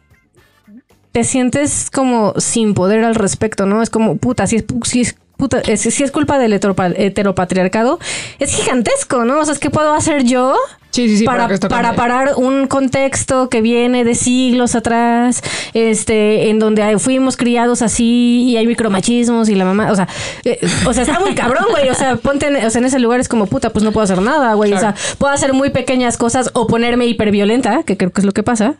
[1.12, 3.82] te sientes como sin poder al respecto, ¿no?
[3.82, 7.98] Es como, puta, si es, si es, puta, eh, si es culpa del heteropa- heteropatriarcado,
[8.38, 9.40] es gigantesco, ¿no?
[9.40, 10.56] O sea, es que puedo hacer yo
[10.90, 15.42] Sí, sí, sí, para, para parar un contexto que viene de siglos atrás,
[15.72, 20.06] este, en donde fuimos criados así y hay micromachismos y la mamá, o sea,
[20.44, 23.00] eh, o sea, está muy cabrón, güey, o sea, ponte en, o sea, en ese
[23.00, 25.70] lugar es como puta, pues no puedo hacer nada, güey, o sea, puedo hacer muy
[25.70, 28.76] pequeñas cosas o ponerme hiperviolenta, que creo que es lo que pasa,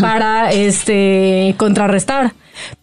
[0.00, 2.34] para, este, contrarrestar,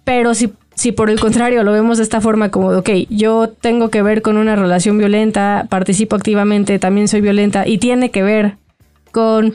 [0.03, 3.89] pero si si por el contrario lo vemos de esta forma como, ok, yo tengo
[3.89, 8.57] que ver con una relación violenta, participo activamente, también soy violenta y tiene que ver
[9.11, 9.53] con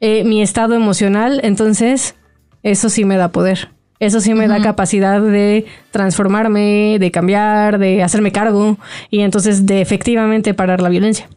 [0.00, 2.14] eh, mi estado emocional, entonces
[2.62, 3.70] eso sí me da poder.
[4.00, 8.76] Eso sí me da capacidad de transformarme, de cambiar, de hacerme cargo
[9.08, 11.28] y entonces de efectivamente parar la violencia.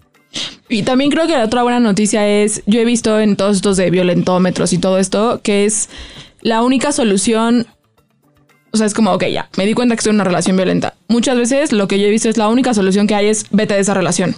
[0.67, 3.77] Y también creo que la otra buena noticia es, yo he visto en todos estos
[3.77, 5.89] de violentómetros y todo esto, que es
[6.41, 7.67] la única solución.
[8.71, 10.93] O sea, es como, ok, ya, me di cuenta que estoy en una relación violenta.
[11.08, 13.73] Muchas veces lo que yo he visto es la única solución que hay es vete
[13.73, 14.36] de esa relación.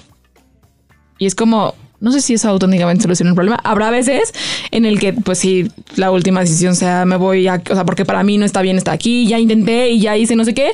[1.18, 3.60] Y es como, no sé si eso auténticamente soluciona el problema.
[3.64, 4.34] Habrá veces
[4.72, 8.06] en el que, pues sí, la última decisión sea me voy a, o sea, porque
[8.06, 10.72] para mí no está bien estar aquí, ya intenté y ya hice no sé qué.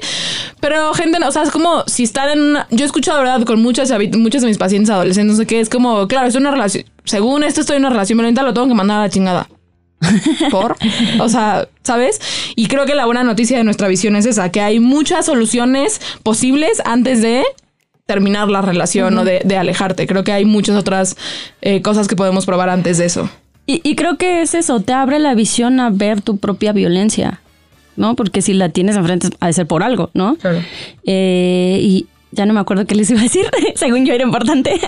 [0.60, 3.44] Pero gente, o sea, es como si están en una, yo he escuchado, ¿verdad?
[3.44, 6.52] Con muchas, muchos de mis pacientes adolescentes, no sé qué, es como, claro, es una
[6.52, 9.48] relación, según esto estoy en una relación violenta, lo tengo que mandar a la chingada.
[10.52, 10.76] Por,
[11.20, 12.20] o sea, ¿sabes?
[12.56, 16.02] Y creo que la buena noticia de nuestra visión es esa, que hay muchas soluciones
[16.24, 17.44] posibles antes de
[18.06, 20.06] terminar la relación o de, de alejarte.
[20.06, 21.18] Creo que hay muchas otras
[21.62, 23.30] eh, cosas que podemos probar antes de eso.
[23.66, 27.42] Y, y creo que es eso, te abre la visión a ver tu propia violencia,
[27.96, 28.16] ¿no?
[28.16, 30.36] Porque si la tienes enfrente ha de ser por algo, ¿no?
[30.36, 30.62] Claro.
[31.04, 34.80] Eh, y ya no me acuerdo qué les iba a decir, según yo era importante.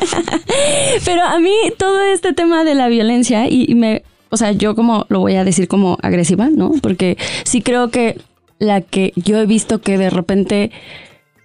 [1.05, 4.75] Pero a mí todo este tema de la violencia y, y me, o sea, yo
[4.75, 6.71] como lo voy a decir como agresiva, ¿no?
[6.81, 8.19] Porque sí creo que
[8.59, 10.71] la que yo he visto que de repente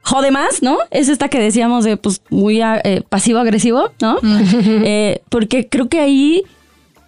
[0.03, 0.79] jode más, ¿no?
[0.91, 4.19] Es esta que decíamos de pues muy eh, pasivo-agresivo, ¿no?
[4.85, 6.43] Eh, porque creo que ahí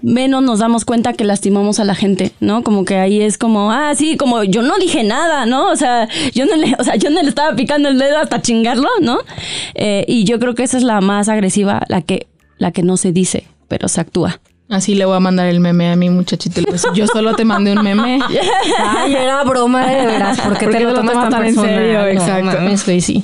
[0.04, 2.62] menos nos damos cuenta que lastimamos a la gente, ¿no?
[2.62, 5.70] Como que ahí es como, ah, sí, como yo no dije nada, ¿no?
[5.70, 8.42] O sea, yo no le, o sea, yo no le estaba picando el dedo hasta
[8.42, 9.18] chingarlo, ¿no?
[9.74, 12.26] Eh, y yo creo que esa es la más agresiva, la que,
[12.58, 14.40] la que no se dice, pero se actúa.
[14.70, 16.60] Así le voy a mandar el meme a mi muchachito.
[16.94, 18.18] Yo solo te mandé un meme.
[18.78, 20.40] Ay, era broma de veras.
[20.40, 21.98] ¿Por qué ¿Por te lo lo tomas tomas tan, tan en serio?
[22.00, 22.60] No Exacto.
[22.60, 23.22] mames, sí.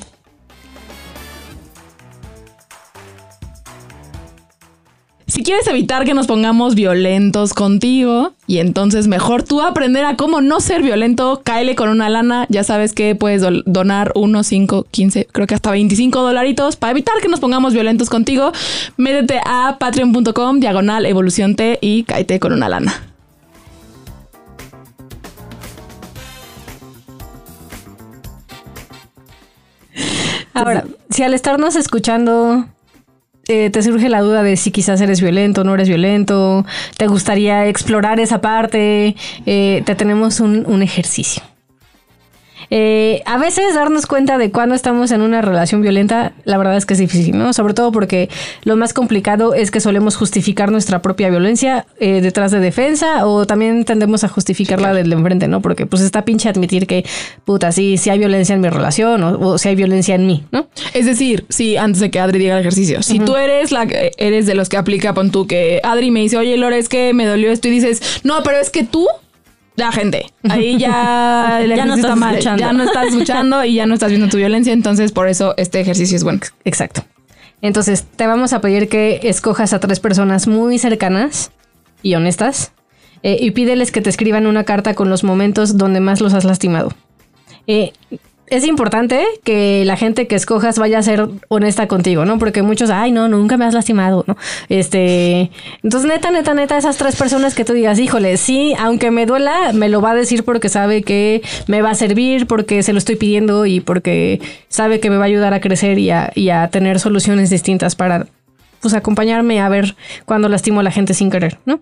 [5.31, 10.41] Si quieres evitar que nos pongamos violentos contigo y entonces mejor tú aprender a cómo
[10.41, 12.47] no ser violento, cáele con una lana.
[12.49, 16.91] Ya sabes que puedes do- donar 1, 5, 15, creo que hasta 25 dolaritos para
[16.91, 18.51] evitar que nos pongamos violentos contigo.
[18.97, 22.93] Métete a patreon.com, diagonal evolución T y cáete con una lana.
[30.55, 32.67] Ahora, si al estarnos escuchando
[33.51, 36.65] eh, te surge la duda de si quizás eres violento o no eres violento,
[36.97, 41.43] te gustaría explorar esa parte, eh, te tenemos un, un ejercicio.
[42.71, 46.87] Eh, a veces darnos cuenta de cuando estamos en una relación violenta, la verdad es
[46.87, 47.53] que es difícil, ¿no?
[47.53, 48.29] Sobre todo porque
[48.63, 53.45] lo más complicado es que solemos justificar nuestra propia violencia eh, detrás de defensa o
[53.47, 55.61] también tendemos a justificarla del de enfrente, ¿no?
[55.61, 57.05] Porque pues está pinche admitir que,
[57.45, 60.45] puta, sí, sí hay violencia en mi relación o, o si hay violencia en mí,
[60.53, 60.69] ¿no?
[60.95, 64.13] Es decir, si antes de que Adri diga el ejercicio, si tú eres la que-
[64.17, 67.13] eres de los que aplica, pon tú que Adri me dice, oye, Lore, es que
[67.15, 69.07] me dolió esto y dices, no, pero es que tú,
[69.81, 72.61] la gente, ahí ya Ya no está mal, escuchando.
[72.61, 75.81] ya no estás escuchando y ya no estás viendo tu violencia, entonces por eso este
[75.81, 76.41] ejercicio es bueno.
[76.65, 77.03] Exacto.
[77.63, 81.51] Entonces, te vamos a pedir que escojas a tres personas muy cercanas
[82.03, 82.73] y honestas
[83.23, 86.45] eh, y pídeles que te escriban una carta con los momentos donde más los has
[86.45, 86.93] lastimado.
[87.67, 87.93] Eh,
[88.51, 92.39] es importante que la gente que escojas vaya a ser honesta contigo, ¿no?
[92.39, 94.37] Porque muchos, ay, no, nunca me has lastimado, ¿no?
[94.69, 95.51] Este,
[95.85, 99.73] entonces, neta, neta, neta, esas tres personas que tú digas, híjole, sí, aunque me duela,
[99.73, 102.99] me lo va a decir porque sabe que me va a servir, porque se lo
[102.99, 106.51] estoy pidiendo y porque sabe que me va a ayudar a crecer y a, y
[106.51, 108.27] a tener soluciones distintas para,
[108.81, 109.95] pues, acompañarme a ver
[110.27, 111.81] cuando lastimo a la gente sin querer, ¿no?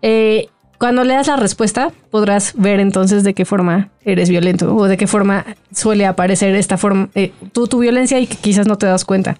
[0.00, 4.96] Eh, cuando leas la respuesta, podrás ver entonces de qué forma eres violento o de
[4.96, 8.86] qué forma suele aparecer esta forma, eh, tu, tu violencia y que quizás no te
[8.86, 9.38] das cuenta.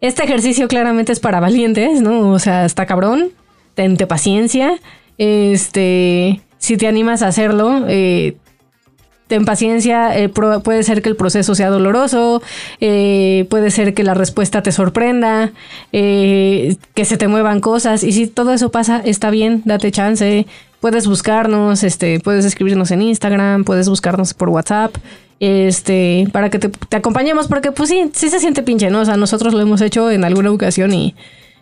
[0.00, 2.30] Este ejercicio claramente es para valientes, ¿no?
[2.30, 3.30] O sea, está cabrón,
[3.74, 4.78] tente paciencia.
[5.18, 8.36] Este, si te animas a hacerlo, eh,
[9.26, 12.42] ten paciencia, eh, puede ser que el proceso sea doloroso,
[12.80, 15.52] eh, puede ser que la respuesta te sorprenda,
[15.92, 20.46] eh, que se te muevan cosas y si todo eso pasa, está bien, date chance,
[20.80, 24.94] puedes buscarnos, este, puedes escribirnos en Instagram, puedes buscarnos por WhatsApp,
[25.40, 29.00] este, para que te, te acompañemos porque pues sí, sí se siente pinche, ¿no?
[29.00, 31.14] O sea, nosotros lo hemos hecho en alguna ocasión y...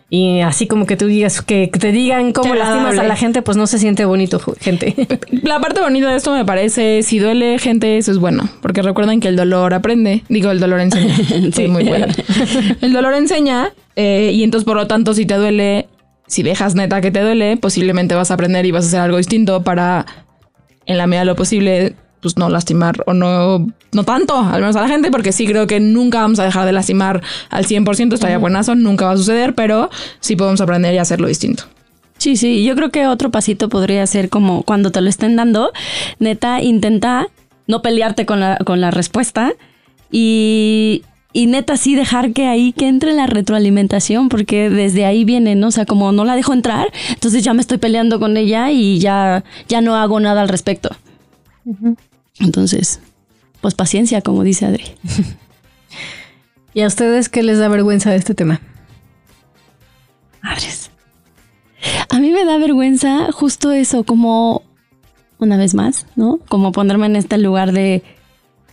[0.09, 3.57] Y así como que tú digas, que, te digan cómo lastimas a la gente, pues
[3.57, 4.93] no se siente bonito, gente.
[5.41, 9.19] La parte bonita de esto me parece, si duele gente, eso es bueno, porque recuerden
[9.19, 11.15] que el dolor aprende, digo, el dolor enseña.
[11.53, 12.07] Soy muy buena.
[12.81, 15.87] El dolor enseña eh, y entonces por lo tanto si te duele,
[16.27, 19.17] si dejas neta que te duele, posiblemente vas a aprender y vas a hacer algo
[19.17, 20.05] distinto para,
[20.85, 24.75] en la medida de lo posible, pues no lastimar o no, no tanto, al menos
[24.75, 28.13] a la gente, porque sí creo que nunca vamos a dejar de lastimar al 100%,
[28.13, 31.65] estaría buenazo, nunca va a suceder, pero sí podemos aprender y hacerlo distinto.
[32.17, 35.73] Sí, sí, yo creo que otro pasito podría ser como cuando te lo estén dando,
[36.19, 37.27] neta, intenta
[37.67, 39.51] no pelearte con la, con la respuesta
[40.09, 45.55] y, y neta sí dejar que ahí que entre la retroalimentación, porque desde ahí viene,
[45.55, 45.67] ¿no?
[45.67, 48.99] O sea, como no la dejo entrar, entonces ya me estoy peleando con ella y
[48.99, 50.95] ya, ya no hago nada al respecto.
[52.39, 52.99] Entonces,
[53.61, 54.85] pues paciencia, como dice Adri.
[56.73, 58.61] ¿Y a ustedes qué les da vergüenza de este tema?
[60.41, 60.91] Madres.
[62.09, 64.63] A mí me da vergüenza justo eso, como
[65.39, 66.39] una vez más, ¿no?
[66.47, 68.03] Como ponerme en este lugar de,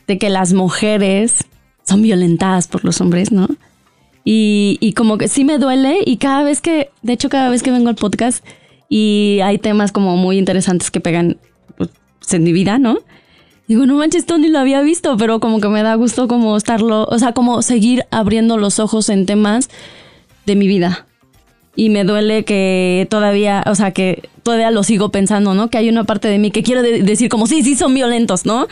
[0.07, 1.45] de que las mujeres
[1.85, 3.49] son violentadas por los hombres, ¿no?
[4.25, 7.63] Y, y como que sí me duele y cada vez que, de hecho cada vez
[7.63, 8.45] que vengo al podcast
[8.89, 11.39] y hay temas como muy interesantes que pegan
[11.77, 11.91] pues,
[12.33, 12.99] en mi vida, ¿no?
[13.71, 16.57] Digo, no manches, esto ni lo había visto, pero como que me da gusto como
[16.57, 19.71] estarlo, o sea, como seguir abriendo los ojos en temas
[20.45, 21.07] de mi vida.
[21.77, 25.71] y me duele que todavía, o sea, que todavía lo sigo pensando, ¿no?
[25.71, 28.45] Que hay una parte de mí que quiero de- decir como, sí, sí son violentos,
[28.45, 28.67] ¿no?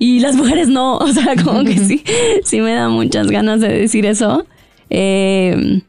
[0.00, 2.02] Y las mujeres no, o sea, como que sí,
[2.44, 4.44] sí me da muchas ganas de decir eso.
[4.90, 5.82] Eh,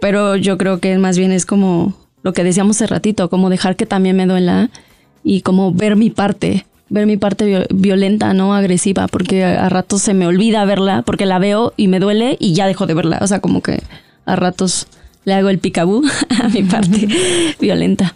[0.00, 3.74] pero yo creo que más bien es como lo que decíamos hace ratito, como dejar
[3.74, 4.70] que también me duela
[5.24, 10.02] y como ver mi parte, ver mi parte vio- violenta, no agresiva, porque a, ratos
[10.02, 13.18] se me olvida verla, porque la veo y me duele y ya dejo de verla.
[13.22, 13.82] O sea, como que
[14.24, 14.86] a ratos
[15.24, 16.04] le hago el picabú
[16.42, 17.08] a mi parte
[17.60, 18.14] violenta.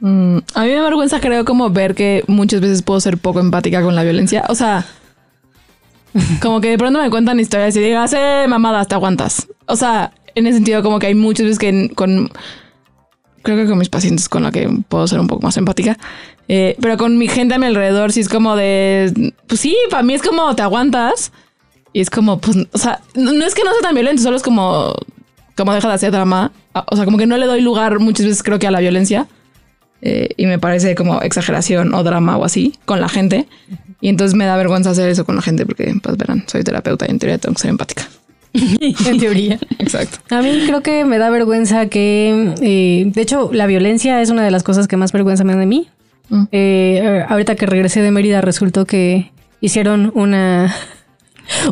[0.00, 3.40] Mm, a mí me da vergüenza, creo, como ver que muchas veces puedo ser poco
[3.40, 4.44] empática con la violencia.
[4.48, 4.84] O sea,
[6.42, 9.48] como que de pronto me cuentan historias y digas, eh, mamadas, te aguantas.
[9.66, 12.30] O sea, en ese sentido, como que hay muchas veces que con.
[13.46, 15.96] Creo que con mis pacientes con la que puedo ser un poco más empática.
[16.48, 19.32] Eh, pero con mi gente a mi alrededor, sí es como de.
[19.46, 21.30] Pues sí, para mí es como te aguantas.
[21.92, 24.36] Y es como, pues, o sea, no, no es que no sea tan violento, solo
[24.36, 24.96] es como.
[25.56, 26.50] Como deja de hacer drama.
[26.90, 29.28] O sea, como que no le doy lugar muchas veces, creo que a la violencia.
[30.02, 33.46] Eh, y me parece como exageración o drama o así con la gente.
[34.00, 37.06] Y entonces me da vergüenza hacer eso con la gente porque, pues verán, soy terapeuta
[37.06, 38.08] y en teoría tengo que ser empática.
[39.06, 39.58] En teoría.
[39.78, 40.18] Exacto.
[40.34, 44.44] A mí creo que me da vergüenza que, eh, de hecho, la violencia es una
[44.44, 45.88] de las cosas que más vergüenza me da de mí.
[46.28, 46.44] Mm.
[46.52, 49.30] Eh, ahorita que regresé de Mérida resultó que
[49.60, 50.74] hicieron una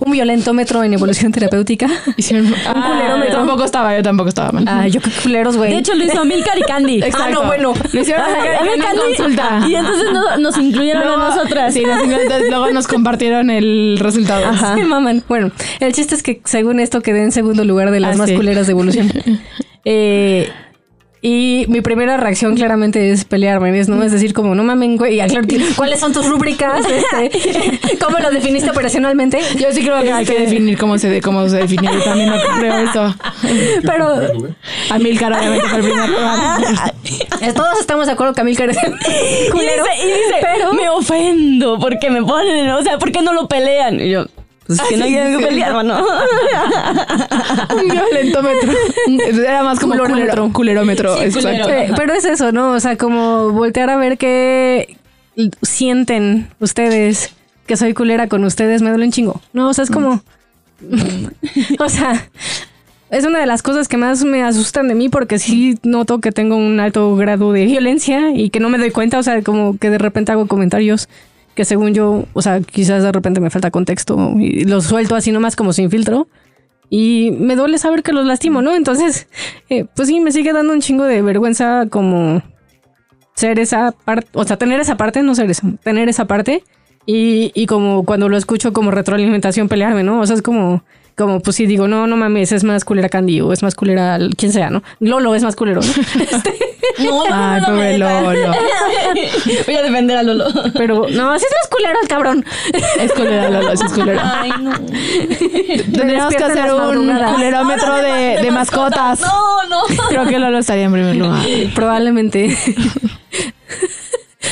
[0.04, 1.86] un violentómetro en evolución terapéutica.
[2.16, 3.28] Hicieron un culerómetro.
[3.32, 4.64] Yo tampoco estaba, yo tampoco estaba mal.
[4.68, 5.70] Ah, yo qué culeros, güey.
[5.72, 6.96] De hecho, lo hizo Milcar y Candy.
[7.02, 7.24] Exacto.
[7.24, 7.74] ah, no, bueno.
[7.92, 9.00] Lo hicieron Ah, a Candy.
[9.16, 9.66] consulta.
[9.68, 11.74] Y entonces no- nos incluyeron Luego- a nosotras.
[11.74, 14.46] Sí, nos incluyeron, entonces luego nos compartieron el resultado.
[14.46, 14.74] Ajá.
[14.76, 15.22] Me maman.
[15.28, 15.50] Bueno,
[15.80, 18.36] el chiste es que según esto quedé en segundo lugar de las Ah, más sí.
[18.36, 19.10] culeras de evolución.
[19.86, 20.48] Eh,
[21.26, 24.02] y mi primera reacción claramente es pelearme, es, ¿no?
[24.02, 25.22] Es decir, como, no mamen, güey,
[25.76, 26.84] ¿cuáles son tus rúbricas?
[26.84, 29.40] Este, ¿Cómo lo definiste operacionalmente?
[29.58, 31.88] Yo sí creo que hay que definir cómo se, cómo se define.
[31.94, 33.14] Yo también no creo eso.
[33.82, 34.18] Pero
[34.90, 39.50] A Milcar obviamente fue el primer todos estamos de acuerdo que Amilcar es Y dice,
[39.50, 39.84] culero.
[40.02, 43.98] y dice, pero me ofendo porque me ponen, o sea, ¿por qué no lo pelean?
[44.00, 44.26] Y yo,
[44.66, 46.06] pues que no quieren que ¿no?
[47.76, 48.72] Un violentómetro.
[49.42, 50.50] Era más como Culerómetro.
[50.52, 51.14] culerómetro.
[51.14, 51.68] culerómetro.
[51.68, 51.94] exacto.
[51.96, 52.72] Pero es eso, ¿no?
[52.72, 54.96] O sea, como voltear a ver qué
[55.62, 57.34] sienten ustedes
[57.66, 59.40] que soy culera con ustedes, me duele un chingo.
[59.52, 60.22] No, o sea, es como.
[61.78, 62.28] o sea,
[63.10, 66.32] es una de las cosas que más me asustan de mí porque sí noto que
[66.32, 69.18] tengo un alto grado de violencia y que no me doy cuenta.
[69.18, 71.08] O sea, como que de repente hago comentarios
[71.54, 75.32] que según yo, o sea, quizás de repente me falta contexto y los suelto así
[75.32, 76.28] nomás como sin filtro.
[76.90, 78.74] Y me duele saber que los lastimo, ¿no?
[78.74, 79.26] Entonces,
[79.68, 82.42] eh, pues sí, me sigue dando un chingo de vergüenza como
[83.34, 86.62] ser esa parte, o sea, tener esa parte, no ser eso, tener esa parte.
[87.06, 90.20] Y, y como cuando lo escucho como retroalimentación pelearme, ¿no?
[90.20, 90.82] O sea, es como,
[91.16, 94.18] como pues sí, digo, no, no mames, es más culera Candy o es más culera
[94.36, 94.82] quien sea, ¿no?
[95.00, 95.86] Lolo es más culero, ¿no?
[96.20, 96.54] Este,
[97.04, 98.52] No, Ay, pobre Lolo.
[99.66, 100.46] Voy a defender a Lolo.
[100.74, 102.44] pero no, sí es más culero el cabrón.
[103.00, 104.40] Es culera, Lolo, sí es culera.
[104.42, 104.72] Ay, no.
[105.96, 109.20] Tendríamos que hacer un culerómetro de, de mascotas.
[109.20, 109.82] No, no.
[110.08, 111.42] Creo que Lolo estaría en primer lugar.
[111.74, 112.56] Probablemente.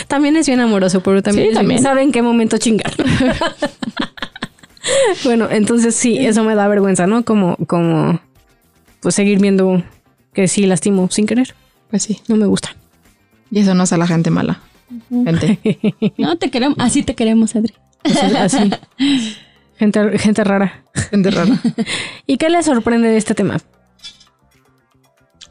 [0.08, 1.82] también es bien amoroso, pero también, Sí, también.
[1.82, 2.92] sabe en qué momento chingar.
[5.24, 7.24] bueno, entonces sí, eso me da vergüenza, ¿no?
[7.24, 8.20] Como, como,
[9.00, 9.82] pues seguir viendo
[10.32, 11.54] que sí lastimo sin querer.
[11.90, 12.20] Pues sí.
[12.28, 12.74] No me gusta.
[13.50, 14.60] Y eso no es a la gente mala.
[15.10, 15.58] Gente.
[16.18, 16.78] No te queremos.
[16.80, 17.74] Así te queremos, Adri.
[18.04, 18.36] Así.
[18.36, 18.70] así.
[19.78, 20.84] Gente, gente rara.
[21.10, 21.60] Gente rara.
[22.24, 23.56] ¿Y qué les sorprende de este tema?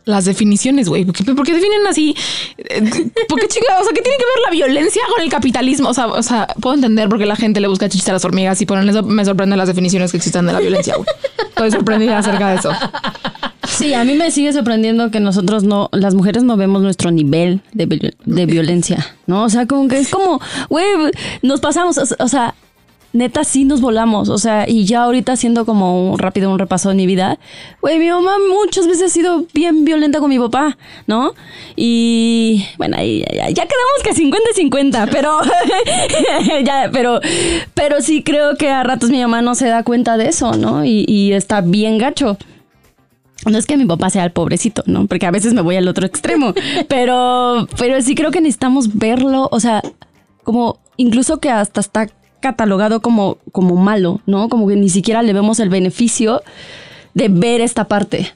[0.05, 1.05] Las definiciones, güey.
[1.05, 2.15] ¿Por por definen así?
[2.57, 2.81] Eh,
[3.27, 3.81] ¿Por qué chingados?
[3.81, 5.89] O sea, ¿qué tiene que ver la violencia con el capitalismo?
[5.89, 8.25] O sea, o sea, puedo entender por qué la gente le busca chistes a las
[8.25, 9.03] hormigas y ponen eso.
[9.03, 11.07] Me sorprenden las definiciones que existen de la violencia, güey.
[11.49, 12.71] Estoy sorprendida acerca de eso.
[13.67, 17.61] Sí, a mí me sigue sorprendiendo que nosotros no, las mujeres no vemos nuestro nivel
[17.73, 19.43] de, de violencia, ¿no?
[19.43, 20.85] O sea, como que es como, güey,
[21.41, 22.55] nos pasamos, o sea,
[23.13, 26.89] neta sí nos volamos, o sea, y ya ahorita haciendo como un- rápido un repaso
[26.89, 27.39] de mi vida,
[27.81, 31.33] güey, mi mamá muchas veces ha sido bien violenta con mi papá, ¿no?
[31.75, 35.39] Y bueno, ahí ya, ya quedamos que 50 y 50, pero
[36.63, 37.19] ya, pero,
[37.73, 40.85] pero sí creo que a ratos mi mamá no se da cuenta de eso, ¿no?
[40.85, 42.37] Y, y está bien gacho.
[43.49, 45.07] No es que mi papá sea el pobrecito, ¿no?
[45.07, 46.53] Porque a veces me voy al otro extremo.
[46.87, 49.49] Pero, pero sí creo que necesitamos verlo.
[49.51, 49.81] O sea,
[50.43, 52.07] como incluso que hasta está
[52.41, 54.49] catalogado como, como malo, ¿no?
[54.49, 56.41] Como que ni siquiera le vemos el beneficio
[57.13, 58.33] de ver esta parte.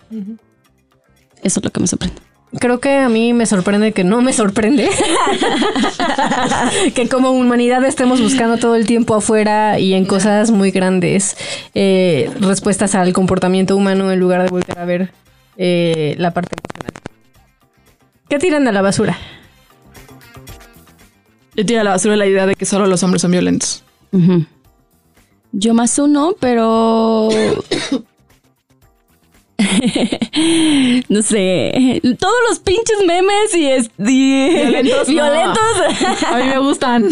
[1.43, 2.22] Eso es lo que me sorprende.
[2.60, 4.89] Creo que a mí me sorprende que no me sorprende.
[6.95, 11.36] que como humanidad estemos buscando todo el tiempo afuera y en cosas muy grandes
[11.74, 15.12] eh, respuestas al comportamiento humano en lugar de volver a ver
[15.58, 16.93] eh, la parte emocional.
[18.30, 19.18] ¿Qué tiran a la basura?
[21.56, 23.84] Yo tiro a la basura la idea de que solo los hombres son violentos.
[24.12, 24.45] Ujú.
[25.51, 27.30] Yo más uno, pero...
[31.10, 32.01] no sé.
[32.20, 35.14] Todos los pinches memes y, es- y- Violentos, no.
[35.14, 35.78] violentos.
[36.32, 37.10] A mí me gustan.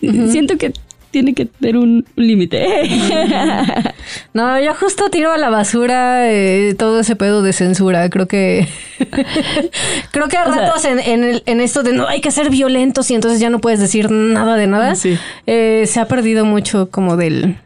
[0.30, 0.72] Siento que
[1.18, 2.64] tiene que tener un límite.
[4.32, 8.08] No, yo justo tiro a la basura eh, todo ese pedo de censura.
[8.08, 8.66] Creo que.
[10.12, 12.48] creo que a sea- ratos en, en, el- en esto de no hay que ser
[12.50, 14.94] violentos y entonces ya no puedes decir nada de nada.
[14.94, 15.18] Sí.
[15.46, 17.56] eh, se ha perdido mucho como del,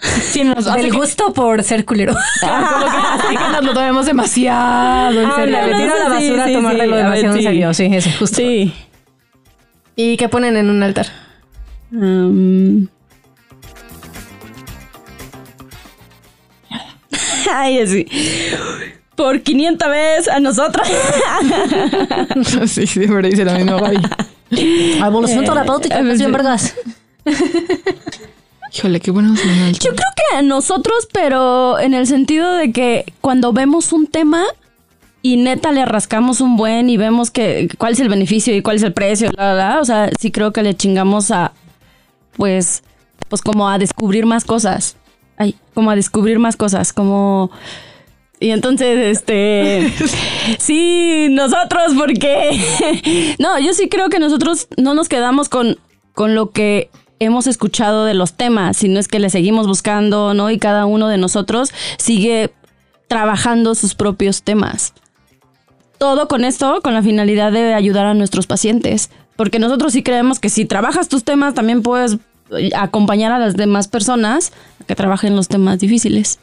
[0.00, 2.14] Sí, nos que- gusto por ser culero.
[2.40, 5.58] Como que nos lo tomemos demasiado en Ah, serio.
[5.66, 7.74] le tiro a la basura sí, a sí, lo a ver, demasiado en serio.
[7.74, 8.36] Sí, eso, justo.
[8.36, 8.72] sí.
[9.94, 11.06] ¿Y qué ponen en un altar?
[11.92, 12.88] Um,
[17.52, 18.06] Ay, así.
[19.14, 20.86] Por 500 veces a nosotros.
[22.66, 23.98] Sí, siempre dice lo mismo, Gaby.
[25.04, 26.24] Evolución terapéutica, eh, sí.
[26.26, 26.74] vergas.
[28.74, 33.52] Híjole, qué bueno Yo creo que a nosotros, pero en el sentido de que cuando
[33.52, 34.44] vemos un tema
[35.20, 38.76] y neta le rascamos un buen y vemos que cuál es el beneficio y cuál
[38.76, 41.52] es el precio, la, la, la, o sea, sí creo que le chingamos a,
[42.36, 42.82] pues,
[43.28, 44.96] pues como a descubrir más cosas.
[45.36, 47.50] Ay, como a descubrir más cosas, como...
[48.40, 49.92] Y entonces, este,
[50.58, 55.78] sí, nosotros, porque, no, yo sí creo que nosotros no nos quedamos con,
[56.12, 60.50] con lo que hemos escuchado de los temas, sino es que le seguimos buscando, ¿no?
[60.50, 62.52] Y cada uno de nosotros sigue
[63.06, 64.92] trabajando sus propios temas.
[65.98, 69.10] Todo con esto, con la finalidad de ayudar a nuestros pacientes,
[69.42, 72.18] porque nosotros sí creemos que si trabajas tus temas, también puedes
[72.56, 76.38] eh, acompañar a las demás personas a que trabajen los temas difíciles.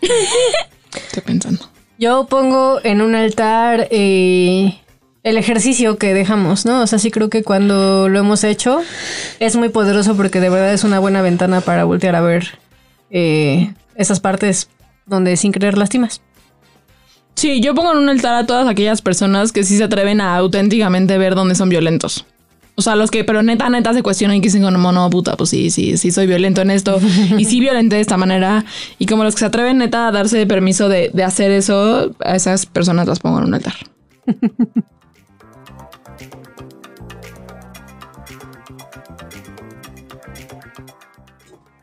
[0.00, 1.68] Estoy pensando.
[1.98, 4.80] Yo pongo en un altar eh,
[5.24, 6.80] el ejercicio que dejamos, ¿no?
[6.80, 8.80] O sea, sí creo que cuando lo hemos hecho
[9.40, 12.58] es muy poderoso porque de verdad es una buena ventana para voltear a ver
[13.10, 14.70] eh, esas partes
[15.04, 16.22] donde sin querer lastimas.
[17.34, 20.36] Sí, yo pongo en un altar a todas aquellas personas que sí se atreven a
[20.36, 22.24] auténticamente ver dónde son violentos.
[22.76, 25.36] O sea, los que, pero neta, neta se cuestionan y que dicen como, no, puta,
[25.36, 26.98] pues sí, sí, sí soy violento en esto.
[27.38, 28.64] y sí violenté de esta manera.
[28.98, 32.34] Y como los que se atreven neta a darse permiso de, de hacer eso, a
[32.34, 33.74] esas personas las pongo en un altar.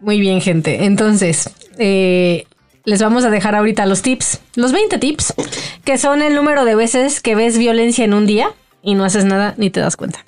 [0.01, 0.83] Muy bien, gente.
[0.85, 2.47] Entonces, eh,
[2.91, 5.33] les vamos a dejar ahorita los tips, los 20 tips,
[5.85, 8.51] que son el número de veces que ves violencia en un día
[8.83, 10.25] y no haces nada ni te das cuenta.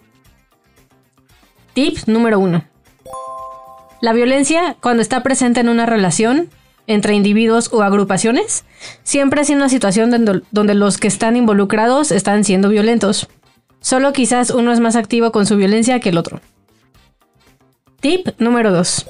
[1.73, 2.63] Tip número uno.
[3.99, 6.47] La violencia, cuando está presente en una relación
[6.87, 8.63] entre individuos o agrupaciones,
[9.03, 13.27] siempre es una situación donde, donde los que están involucrados están siendo violentos.
[13.81, 16.39] Solo quizás uno es más activo con su violencia que el otro.
[17.99, 19.05] Tip número 2.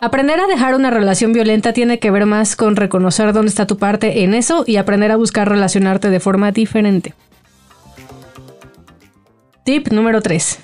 [0.00, 3.78] Aprender a dejar una relación violenta tiene que ver más con reconocer dónde está tu
[3.78, 7.14] parte en eso y aprender a buscar relacionarte de forma diferente.
[9.64, 10.60] Tip número 3.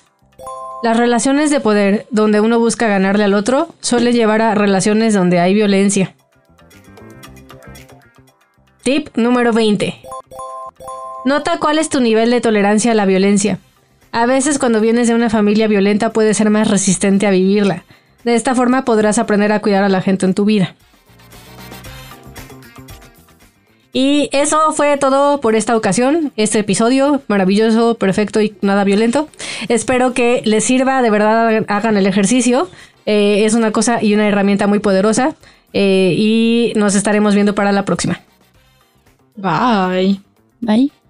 [0.85, 5.41] Las relaciones de poder donde uno busca ganarle al otro suelen llevar a relaciones donde
[5.41, 6.15] hay violencia.
[8.85, 9.97] Tip número 20.
[11.25, 13.59] Nota cuál es tu nivel de tolerancia a la violencia.
[14.13, 17.85] A veces cuando vienes de una familia violenta puedes ser más resistente a vivirla.
[18.25, 20.75] De esta forma podrás aprender a cuidar a la gente en tu vida.
[23.93, 29.29] Y eso fue todo por esta ocasión, este episodio maravilloso, perfecto y nada violento.
[29.69, 32.69] Espero que les sirva, de verdad hagan el ejercicio.
[33.07, 35.37] Eh, es una cosa y una herramienta muy poderosa.
[35.73, 38.21] Eh, y nos estaremos viendo para la próxima.
[39.37, 40.21] Bye.
[40.61, 41.04] Bye.